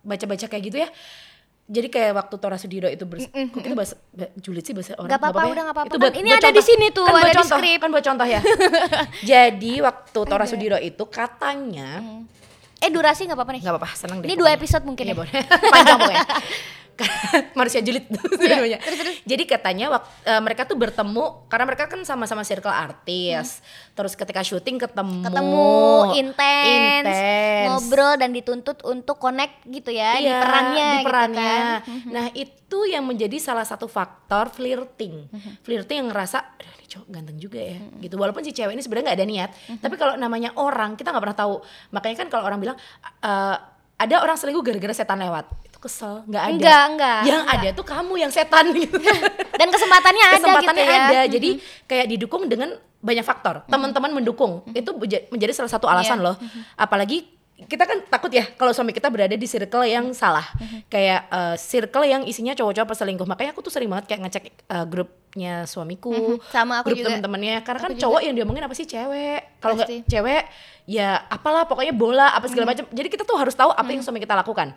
[0.00, 0.90] baca-baca kayak gitu ya.
[1.70, 5.06] Jadi kayak waktu Tora Sudiro itu ber kok kita bahas ba- julid sih bahasa orang
[5.06, 5.52] Gak apa-apa, ya?
[5.54, 5.92] udah gak apa-apa.
[5.94, 6.66] Kan buat- ini buat ada di contoh.
[6.66, 7.78] sini tuh, kan ada di contoh, skrip.
[7.78, 8.40] kan buat contoh ya.
[9.30, 11.90] Jadi waktu Tora Sudiro itu katanya
[12.80, 13.60] Eh durasi nggak apa-apa nih.
[13.60, 14.26] nggak apa-apa, seneng deh.
[14.32, 15.14] Ini dua episode mungkin ya.
[15.14, 15.32] boleh.
[15.72, 16.24] Panjang pokoknya.
[17.58, 18.04] Manusia julid
[18.40, 18.78] Iya, namanya.
[19.22, 23.60] Jadi katanya wak- eh, mereka tuh bertemu karena mereka kan sama-sama circle artis.
[23.92, 25.22] Terus ketika syuting ketemu.
[25.22, 25.68] Ketemu
[26.14, 27.16] intens,
[27.62, 31.38] ngobrol dan dituntut untuk connect gitu ya di Iya, perannya di gitu perannya.
[31.38, 31.66] kan.
[32.06, 35.26] Nah itu yang menjadi salah satu faktor flirting,
[35.60, 38.14] flirting yang ngerasa, aduh ini cowok ganteng juga ya, gitu.
[38.14, 41.38] Walaupun si cewek ini sebenarnya nggak ada niat, tapi kalau namanya orang kita nggak pernah
[41.38, 41.54] tahu.
[41.90, 42.76] Makanya kan kalau orang bilang
[43.18, 43.56] "Eh,
[43.96, 45.44] ada orang selingkuh gara-gara setan lewat,
[45.80, 46.52] itu kesel, nggak ada.
[46.52, 47.56] Enggak, enggak, Yang enggak.
[47.56, 48.96] ada tuh kamu yang setan gitu.
[49.50, 51.00] Dan kesempatannya ada Kesempatannya gitu ya.
[51.02, 51.50] ada, jadi
[51.86, 52.68] kayak didukung dengan
[53.00, 53.64] banyak faktor.
[53.64, 56.26] Teman-teman mendukung, itu beja- menjadi salah satu alasan Iya.
[56.26, 56.36] loh.
[56.74, 57.24] Apalagi
[57.60, 60.44] kita kan takut ya kalau suami kita berada di circle yang salah.
[60.86, 63.24] Kayak eh, circle yang isinya cowok-cowok peselingkuh.
[63.24, 67.08] Makanya aku tuh sering banget kayak ngecek eh, grupnya suamiku, Sama aku grup juga.
[67.10, 67.60] temen-temennya.
[67.60, 69.60] Karena kan Aku cowok yang diomongin apa sih cewek.
[69.60, 70.42] Kalau nggak cewek
[70.84, 72.84] ya apalah pokoknya bola apa segala macam.
[72.86, 74.72] Jadi kita tuh harus tahu apa yang suami kita lakukan.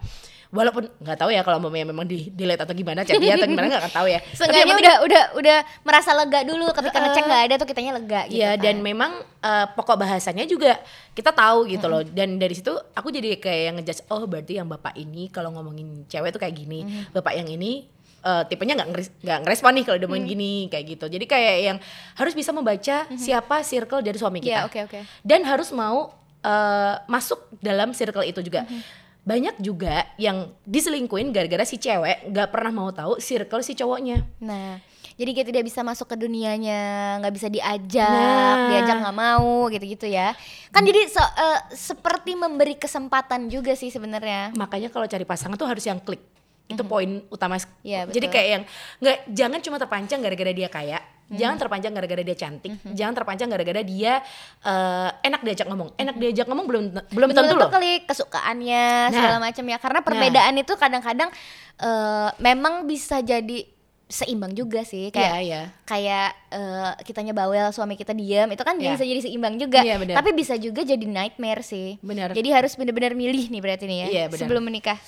[0.54, 3.74] Walaupun nggak tahu ya kalau mamanya memang di delete atau gimana, chat dia atau gimana
[3.74, 4.22] nggak tahu ya.
[4.38, 6.70] Seenggaknya udah udah udah merasa lega dulu.
[6.70, 8.38] Ketika ngecek nggak ada tuh kitanya lega gitu.
[8.38, 8.62] Iya kan.
[8.62, 10.78] dan memang eh, pokok bahasanya juga
[11.12, 12.06] kita tagu gitu loh.
[12.06, 16.06] Dan dari situ aku jadi kayak yang ngejudge oh berarti yang bapak ini kalau ngomongin
[16.06, 16.86] cewek tuh kayak gini.
[17.10, 17.90] Bapak yang ini
[18.22, 21.06] eh, tipenya nggak ngeres- nggak ngerespon nih kalau dia ngomongin gini kayak gitu.
[21.10, 21.78] Jadi kayak yang
[22.14, 24.70] harus bisa membaca siapa circle dari suami Iya, kita.
[24.70, 25.00] oke oke.
[25.26, 28.70] dan harus mau eh, masuk dalam circle itu juga
[29.24, 34.84] banyak juga yang diselingkuin gara-gara si cewek nggak pernah mau tahu circle si cowoknya Nah,
[35.14, 36.82] jadi kita tidak bisa masuk ke dunianya,
[37.18, 38.68] nggak bisa diajak, Nah.
[38.68, 40.34] diajak nggak mau, gitu-gitu ya.
[40.70, 44.52] Kan jadi se- eh, seperti memberi kesempatan juga sih sebenarnya.
[44.54, 46.20] makanya kalau cari pasangan tuh harus yang klik
[46.66, 48.64] itu poin utama Iya, jadi kayak yang
[49.00, 51.00] nggak jangan cuma terpancang gara-gara dia kaya
[51.36, 54.22] jangan terpancang gara-gara dia cantik jangan terpancang gara-gara dia
[54.60, 59.12] eh, enak diajak ngomong enak diajak ngomong belum belum tentu loh klik kesukaannya Nah.
[59.12, 59.78] segala macam ya.
[59.78, 61.30] Karena perbedaan itu kadang-kadang
[61.76, 63.66] eh, memang bisa jadi
[64.06, 65.62] seimbang juga sih kayak iya.
[65.84, 68.94] kayak eh, kitanya bawel suami kita diam itu kan Iya.
[68.94, 70.16] bisa jadi seimbang juga Iya, benar.
[70.16, 72.30] tapi bisa juga jadi nightmare sih Benar.
[72.32, 74.40] jadi harus benar-benar milih nih berarti nih ya Iya, benar.
[74.40, 75.00] sebelum menikah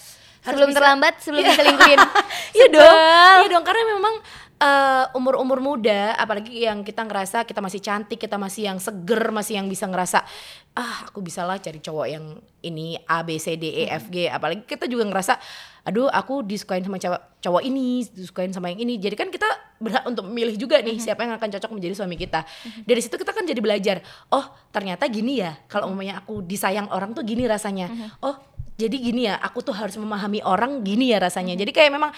[0.42, 1.50] Harus sebelum bisa- terlambat sebelum Iya.
[1.52, 2.00] diselingkuhin
[2.58, 2.98] Iya dong,
[3.38, 4.14] iya dong karena memang
[4.60, 9.60] eh, umur-umur muda, apalagi yang kita ngerasa kita masih cantik, kita masih yang seger, masih
[9.60, 10.24] yang bisa ngerasa
[10.76, 14.28] ah aku bisa lah cari cowok yang ini A B C D E F G,
[14.28, 15.40] apalagi kita juga ngerasa
[15.86, 19.00] aduh aku disukain sama cowok cowok ini, disukain sama yang ini.
[19.00, 19.48] Jadi kan kita
[19.80, 22.44] berhak untuk memilih juga nih siapa yang akan cocok menjadi suami kita.
[22.84, 24.02] Dari situ kita kan jadi belajar,
[24.34, 27.88] oh ternyata gini ya kalau umumnya aku disayang orang tuh gini rasanya.
[28.20, 28.36] Oh
[28.76, 31.56] jadi gini ya aku tuh harus memahami orang gini ya rasanya.
[31.56, 32.12] Jadi kayak memang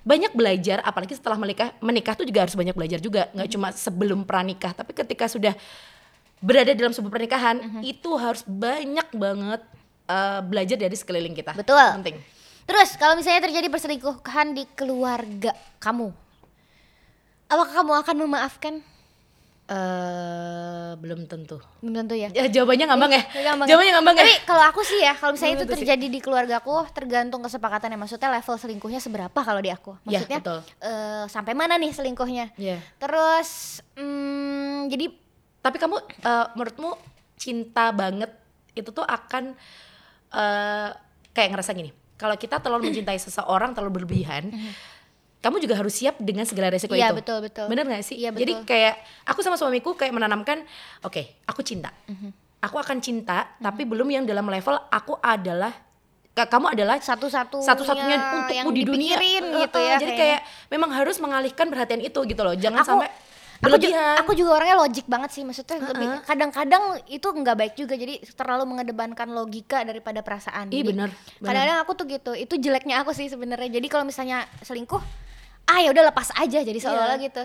[0.00, 3.28] banyak belajar apalagi setelah menikah menikah tuh juga harus banyak belajar juga.
[3.36, 5.54] Nggak cuma sebelum pranikah tapi ketika sudah
[6.40, 9.60] berada dalam sebuah pernikahan itu harus banyak banget
[10.08, 11.52] eh, belajar dari sekeliling kita.
[11.52, 12.00] Betul.
[12.00, 12.16] penting.
[12.64, 16.30] Terus kalau misalnya terjadi perselingkuhan di keluarga kamu
[17.50, 18.74] apakah kamu akan memaafkan
[19.70, 21.62] Eh, belum tentu.
[21.78, 22.26] Belum tentu ya.
[22.34, 23.22] Ya, jawabannya ngambang ya?
[23.30, 23.66] Iya, Gampang.
[23.70, 24.24] Jawabannya ngambang ya?
[24.26, 25.82] Tapi kalau aku sih ya, kalau misalnya Belum itu tentu sih.
[25.86, 27.94] terjadi di keluarga aku, tergantung kesepakatannya.
[27.94, 29.94] Maksudnya level selingkuhnya seberapa kalau di aku.
[30.02, 30.58] Ya, Maksudnya betul.
[30.82, 32.50] eh, sampai mana nih selingkuhnya?
[32.58, 32.82] Iya.
[32.98, 35.06] Terus, hmm, jadi
[35.60, 36.90] Tapi kamu eh, menurutmu
[37.36, 38.32] cinta banget
[38.72, 39.52] itu tuh akan
[40.30, 40.88] eh
[41.30, 41.92] kayak ngerasa gini.
[42.16, 44.48] Kalau kita terlalu mencintai seseorang terlalu berlebihan,
[45.40, 47.18] kamu juga harus siap dengan segala resiko Iya, itu.
[47.18, 47.66] betul, betul.
[47.66, 48.14] Bener gak sih?
[48.14, 48.66] Iya, Jadi betul.
[48.66, 50.60] kayak aku sama suamiku kayak menanamkan,
[51.00, 51.88] oke, aku cinta.
[52.06, 52.28] Mhm.
[52.60, 55.72] Aku akan cinta, tapi belum yang dalam level aku adalah
[56.30, 59.16] ka- kamu adalah satu-satunya satu-satunya untukku di dunia.
[59.16, 59.96] gitu ya.
[59.96, 60.14] Jadi kayaknya.
[60.14, 62.52] kayak memang harus mengalihkan perhatian itu gitu loh.
[62.52, 63.16] Jangan Aku- sampai aku
[63.74, 64.16] ju- berlebihan.
[64.18, 68.64] aku juga orangnya logik banget sih maksudnya lebih- kadang-kadang itu nggak baik juga jadi terlalu
[68.66, 71.44] mengedepankan logika daripada perasaan Jadi, bener, bener.
[71.44, 75.00] kadang-kadang aku tuh gitu itu jeleknya aku sih sebenarnya jadi kalau misalnya selingkuh
[75.70, 77.26] ah ya udah lepas aja jadi seolah-olah Iya.
[77.26, 77.42] gitu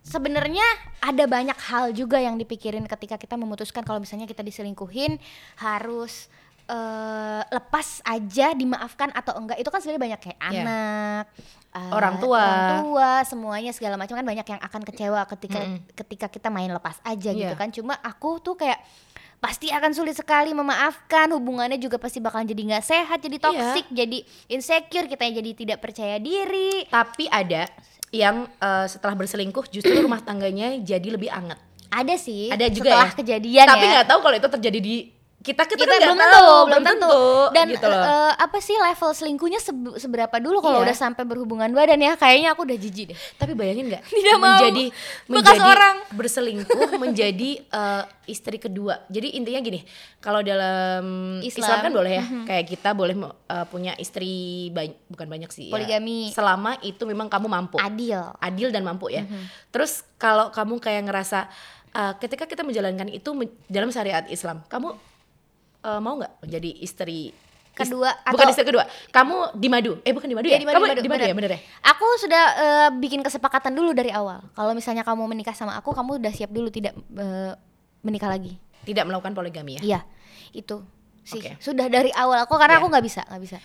[0.00, 0.64] sebenarnya
[1.00, 5.18] ada banyak hal juga yang dipikirin ketika kita memutuskan kalau misalnya kita diselingkuhin
[5.58, 6.30] harus
[6.64, 10.48] eh, lepas aja dimaafkan atau enggak itu kan sebenarnya banyak kayak Iya.
[10.62, 11.24] anak
[11.70, 12.40] eh, Orang tua.
[12.40, 15.60] orang tua semuanya segala macam kan banyak yang akan kecewa ketika
[15.94, 17.56] ketika kita main lepas aja gitu Iya.
[17.56, 18.80] kan cuma aku tuh kayak
[19.38, 24.18] pasti akan sulit sekali memaafkan hubungannya juga pasti bakalan jadi nggak sehat jadi toxic jadi
[24.50, 27.70] insecure kita jadi tidak percaya diri Tapi ada
[28.10, 31.58] yang eh, setelah berselingkuh justru rumah tangganya jadi lebih anget.
[31.88, 33.16] ada sih Ada juga setelah ya.
[33.16, 34.96] kejadian Tapi ya nggak tahu kalau itu terjadi di
[35.38, 37.18] kita kita, kita kan belum tahu, tentu belum tentu
[37.52, 38.02] dan gitu loh.
[38.02, 40.90] eh, apa sih level selingkuhnya sebe- seberapa dulu kalau Iya.
[40.90, 44.58] udah sampai berhubungan badan ya kayaknya aku udah jijik deh Tapi bayangin nggak Tidak mau.
[44.58, 44.84] menjadi
[45.24, 45.96] Bekas menjadi orang.
[46.18, 49.06] berselingkuh menjadi eh, istri kedua.
[49.06, 49.80] Jadi intinya gini,
[50.18, 51.04] kalau dalam
[51.40, 51.78] Islam, Islam.
[51.80, 53.14] kan boleh ya, kayak kita boleh
[53.46, 54.32] eh, punya istri
[54.68, 55.66] banyak bukan banyak sih.
[55.66, 55.72] ya.
[55.72, 56.28] Poligami.
[56.28, 57.76] Selama itu memang kamu mampu.
[57.78, 59.22] adil adil dan mampu ya.
[59.22, 59.70] Mhm.
[59.70, 61.46] Terus kalau kamu kayak ngerasa
[61.90, 63.30] uh, ketika kita menjalankan itu
[63.64, 64.92] dalam syariat Islam, kamu
[65.80, 68.84] uh, mau nggak menjadi istri is- Kedua bukan atau- istri kedua.
[69.08, 70.02] Kamu di madu.
[70.02, 70.60] Eh bukan di madu Iya, ya?
[70.60, 71.30] di madu, kamu di madu, di madu bener.
[71.30, 71.60] ya, bener ya?
[71.86, 74.42] Aku sudah eh, bikin kesepakatan dulu dari awal.
[74.50, 77.54] Kalau misalnya kamu menikah sama aku, kamu udah siap dulu tidak eh,
[78.00, 78.58] menikah lagi.
[78.82, 79.82] Tidak melakukan poligami ya.
[79.84, 80.00] Iya,
[80.52, 80.82] itu
[81.22, 81.38] sih.
[81.38, 81.54] Oke.
[81.60, 82.80] Sudah dari awal aku karena Iya.
[82.80, 83.58] aku nggak bisa, nggak bisa.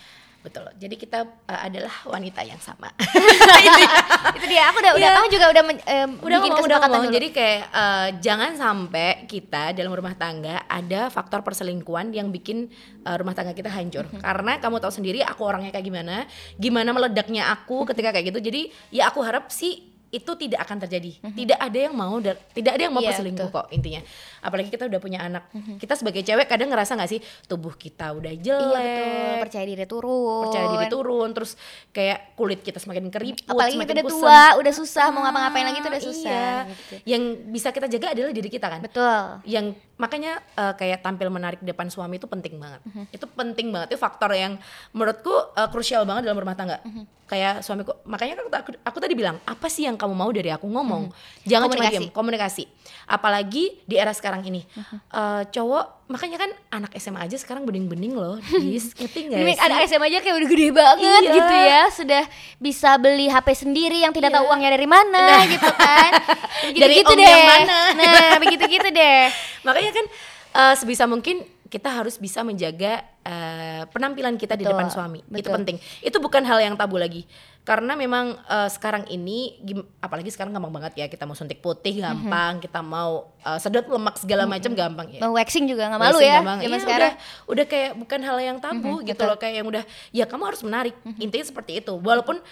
[0.44, 0.68] Betul.
[0.76, 2.92] Jadi kita uh, adalah wanita yang sama.
[4.36, 4.68] itu dia.
[4.70, 5.16] Aku udah, udah Iya.
[5.16, 7.04] kamu juga udah men- eh, udah bikin ngomong, udah ngomong.
[7.08, 7.16] dulu.
[7.16, 12.68] Jadi kayak uh, jangan sampai kita dalam rumah tangga ada faktor perselingkuhan yang bikin
[13.08, 14.04] uh, rumah tangga kita hancur.
[14.12, 14.20] Mhm.
[14.20, 16.28] Karena kamu tahu sendiri aku orangnya kayak gimana,
[16.60, 18.40] gimana meledaknya aku ketika kayak gitu.
[18.44, 21.12] Jadi ya aku harap sih itu tidak akan terjadi.
[21.26, 23.02] Tidak ada yang mau tidak ada yang mau.
[23.02, 23.34] Iya, betul.
[23.42, 23.50] Mhm.
[23.50, 24.02] kok intinya.
[24.40, 25.50] Apalagi kita udah punya anak.
[25.76, 29.86] Kita sebagai cewek kadang ngerasa nggak sih tubuh kita udah jelek, Iya betul, percaya diri
[29.86, 30.44] turun.
[30.46, 31.52] percaya diri turun, terus
[31.90, 34.22] kayak kulit kita semakin keriput, Apalagi kita semakin udah kusam.
[34.22, 36.30] tua, udah susah mau ngapa-ngapain lagi tuh udah Ah, susah.
[36.30, 36.70] iya.
[36.70, 36.94] gitu.
[37.04, 38.80] Yang bisa kita jaga adalah diri kita kan.
[38.80, 39.18] Betul.
[39.44, 42.82] Yang makanya eh, kayak tampil menarik di depan suami itu penting banget.
[42.84, 43.04] Mhm.
[43.10, 43.88] Itu penting banget.
[43.90, 44.62] Itu faktor yang
[44.92, 46.78] menurutku eh, krusial banget dalam rumah tangga.
[46.84, 47.23] Mhm.
[47.34, 50.70] Kayak suamiku, makanya kan aku, aku tadi bilang, apa sih yang kamu mau dari aku
[50.70, 51.10] ngomong?
[51.44, 51.82] Jangan cuma.
[51.82, 51.98] Komunikasi.
[51.98, 52.64] diam, komunikasi.
[53.04, 54.62] Apalagi di era sekarang ini.
[54.64, 54.98] Mhm.
[55.10, 58.38] Eh, cowok, makanya kan anak SMA aja sekarang bening-bening loh.
[58.54, 59.60] Dis, ngerti Ini sih?
[59.60, 61.34] anak SMA aja kayak udah gede banget Iya.
[61.34, 62.24] gitu ya Sudah
[62.60, 64.38] bisa beli HP sendiri yang tidak Iya.
[64.38, 66.12] tahu uangnya dari mana gitu kan
[66.70, 67.80] Begitu Dari gitu om deh yang mana?
[67.98, 69.22] Nah begitu-gitu deh
[69.64, 70.06] Makanya kan
[70.54, 75.20] eh, sebisa mungkin kita harus bisa menjaga eh, penampilan kita di Betul, depan suami.
[75.26, 75.56] Itu betul.
[75.58, 75.78] penting.
[76.00, 77.24] Itu bukan hal yang tabu lagi.
[77.64, 79.64] Karena memang eh, sekarang ini
[79.98, 82.04] apalagi sekarang gampang banget ya kita mau suntik putih Mhm.
[82.04, 85.20] gampang, kita mau eh, sedot lemak segala macam gampang ya.
[85.20, 86.60] Mau waxing juga gak malu Waxing ya gampang.
[86.60, 89.28] Iya, sekarang Udah, udah kayak bukan hal yang tabu Mhm, gitu betul.
[89.28, 90.96] loh kayak yang udah ya kamu harus menarik.
[91.18, 91.94] Intinya seperti itu.
[91.96, 92.44] Walaupun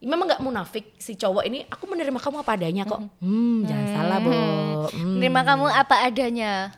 [0.00, 3.04] memang nggak munafik si cowok ini aku menerima kamu apa adanya kok.
[3.18, 4.32] Hmm, jangan salah, Bo.
[4.88, 5.18] Hmm.
[5.18, 6.72] Terima kamu apa adanya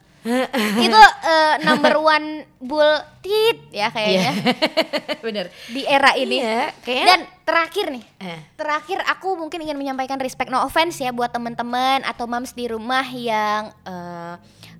[0.78, 4.32] Itu eh, number one bull tit ya kayaknya
[5.24, 5.46] Bener.
[5.66, 8.38] Di era ini Iya, kayaknya Dan terakhir nih Eh.
[8.54, 13.02] Terakhir aku mungkin ingin menyampaikan respect no offense ya buat teman-teman atau moms di rumah
[13.04, 14.34] yang eh,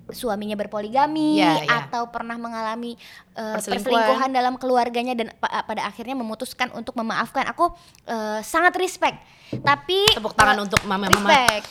[0.05, 1.79] suaminya berpoligami Iya, iya.
[1.81, 2.99] atau pernah mengalami eh,
[3.35, 3.83] Perselingkuhan.
[3.83, 7.47] perselingkuhan dalam keluarganya dan pa- pada akhirnya memutuskan untuk memaafkan.
[7.47, 7.71] Aku
[8.05, 9.19] eh, sangat respect.
[9.53, 11.67] Tapi Tepuk tangan eh, untuk mama-mama respect.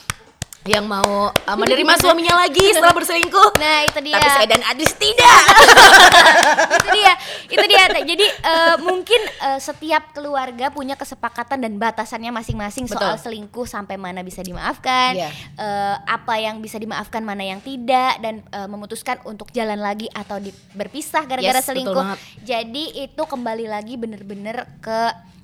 [0.62, 3.58] Yang mau uh, menerima suaminya lagi setelah berselingkuh.
[3.58, 4.14] Nah, itu dia.
[4.14, 5.42] Tapi saya dan Adis tidak.
[6.72, 7.12] itu dia
[7.48, 13.64] itu dia jadi eh, mungkin eh, setiap keluarga punya kesepakatan dan batasannya masing-masing soal selingkuh
[13.64, 15.28] sampai mana bisa dimaafkan Iya.
[15.56, 20.38] eh, apa yang bisa dimaafkan mana yang tidak dan eh, memutuskan untuk jalan lagi atau
[20.38, 22.04] di- berpisah gara-gara Yes, selingkuh
[22.42, 25.00] jadi itu kembali lagi bener-bener ke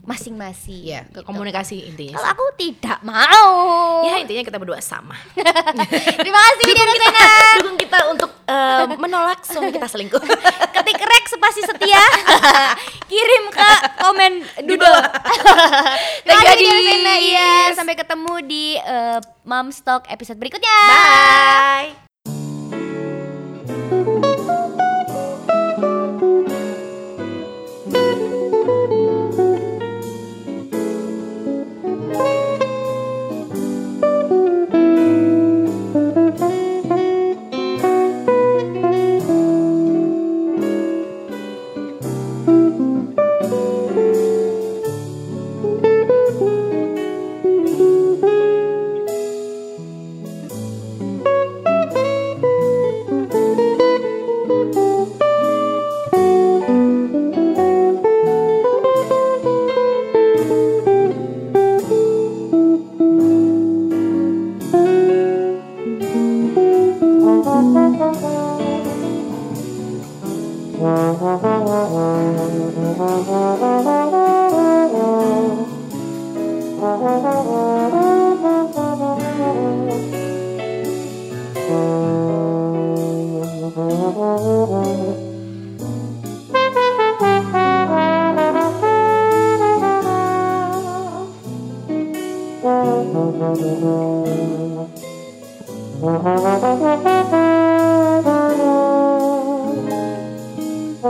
[0.09, 0.81] masing-masing.
[0.89, 1.21] Iya, gitu.
[1.29, 2.17] komunikasi intinya.
[2.17, 3.53] Kalau aku tidak mau.
[4.09, 5.13] Ya intinya kita berdua sama.
[6.25, 7.29] Terima kasih Widya Dukung kita, Novena.
[7.61, 10.23] dukung kita untuk eh, menolak suami kita selingkuh.
[10.75, 12.01] Ketik rek spasi setia.
[13.13, 14.33] Kirim ke komen
[14.65, 14.97] doodle.
[16.25, 17.15] Terima kasih Widya Novena.
[17.21, 18.65] Iya, sampai ketemu di
[19.45, 20.77] Mom Stock episode berikutnya.
[20.89, 22.08] Bye.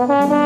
[0.08, 0.32] Mm-hmm.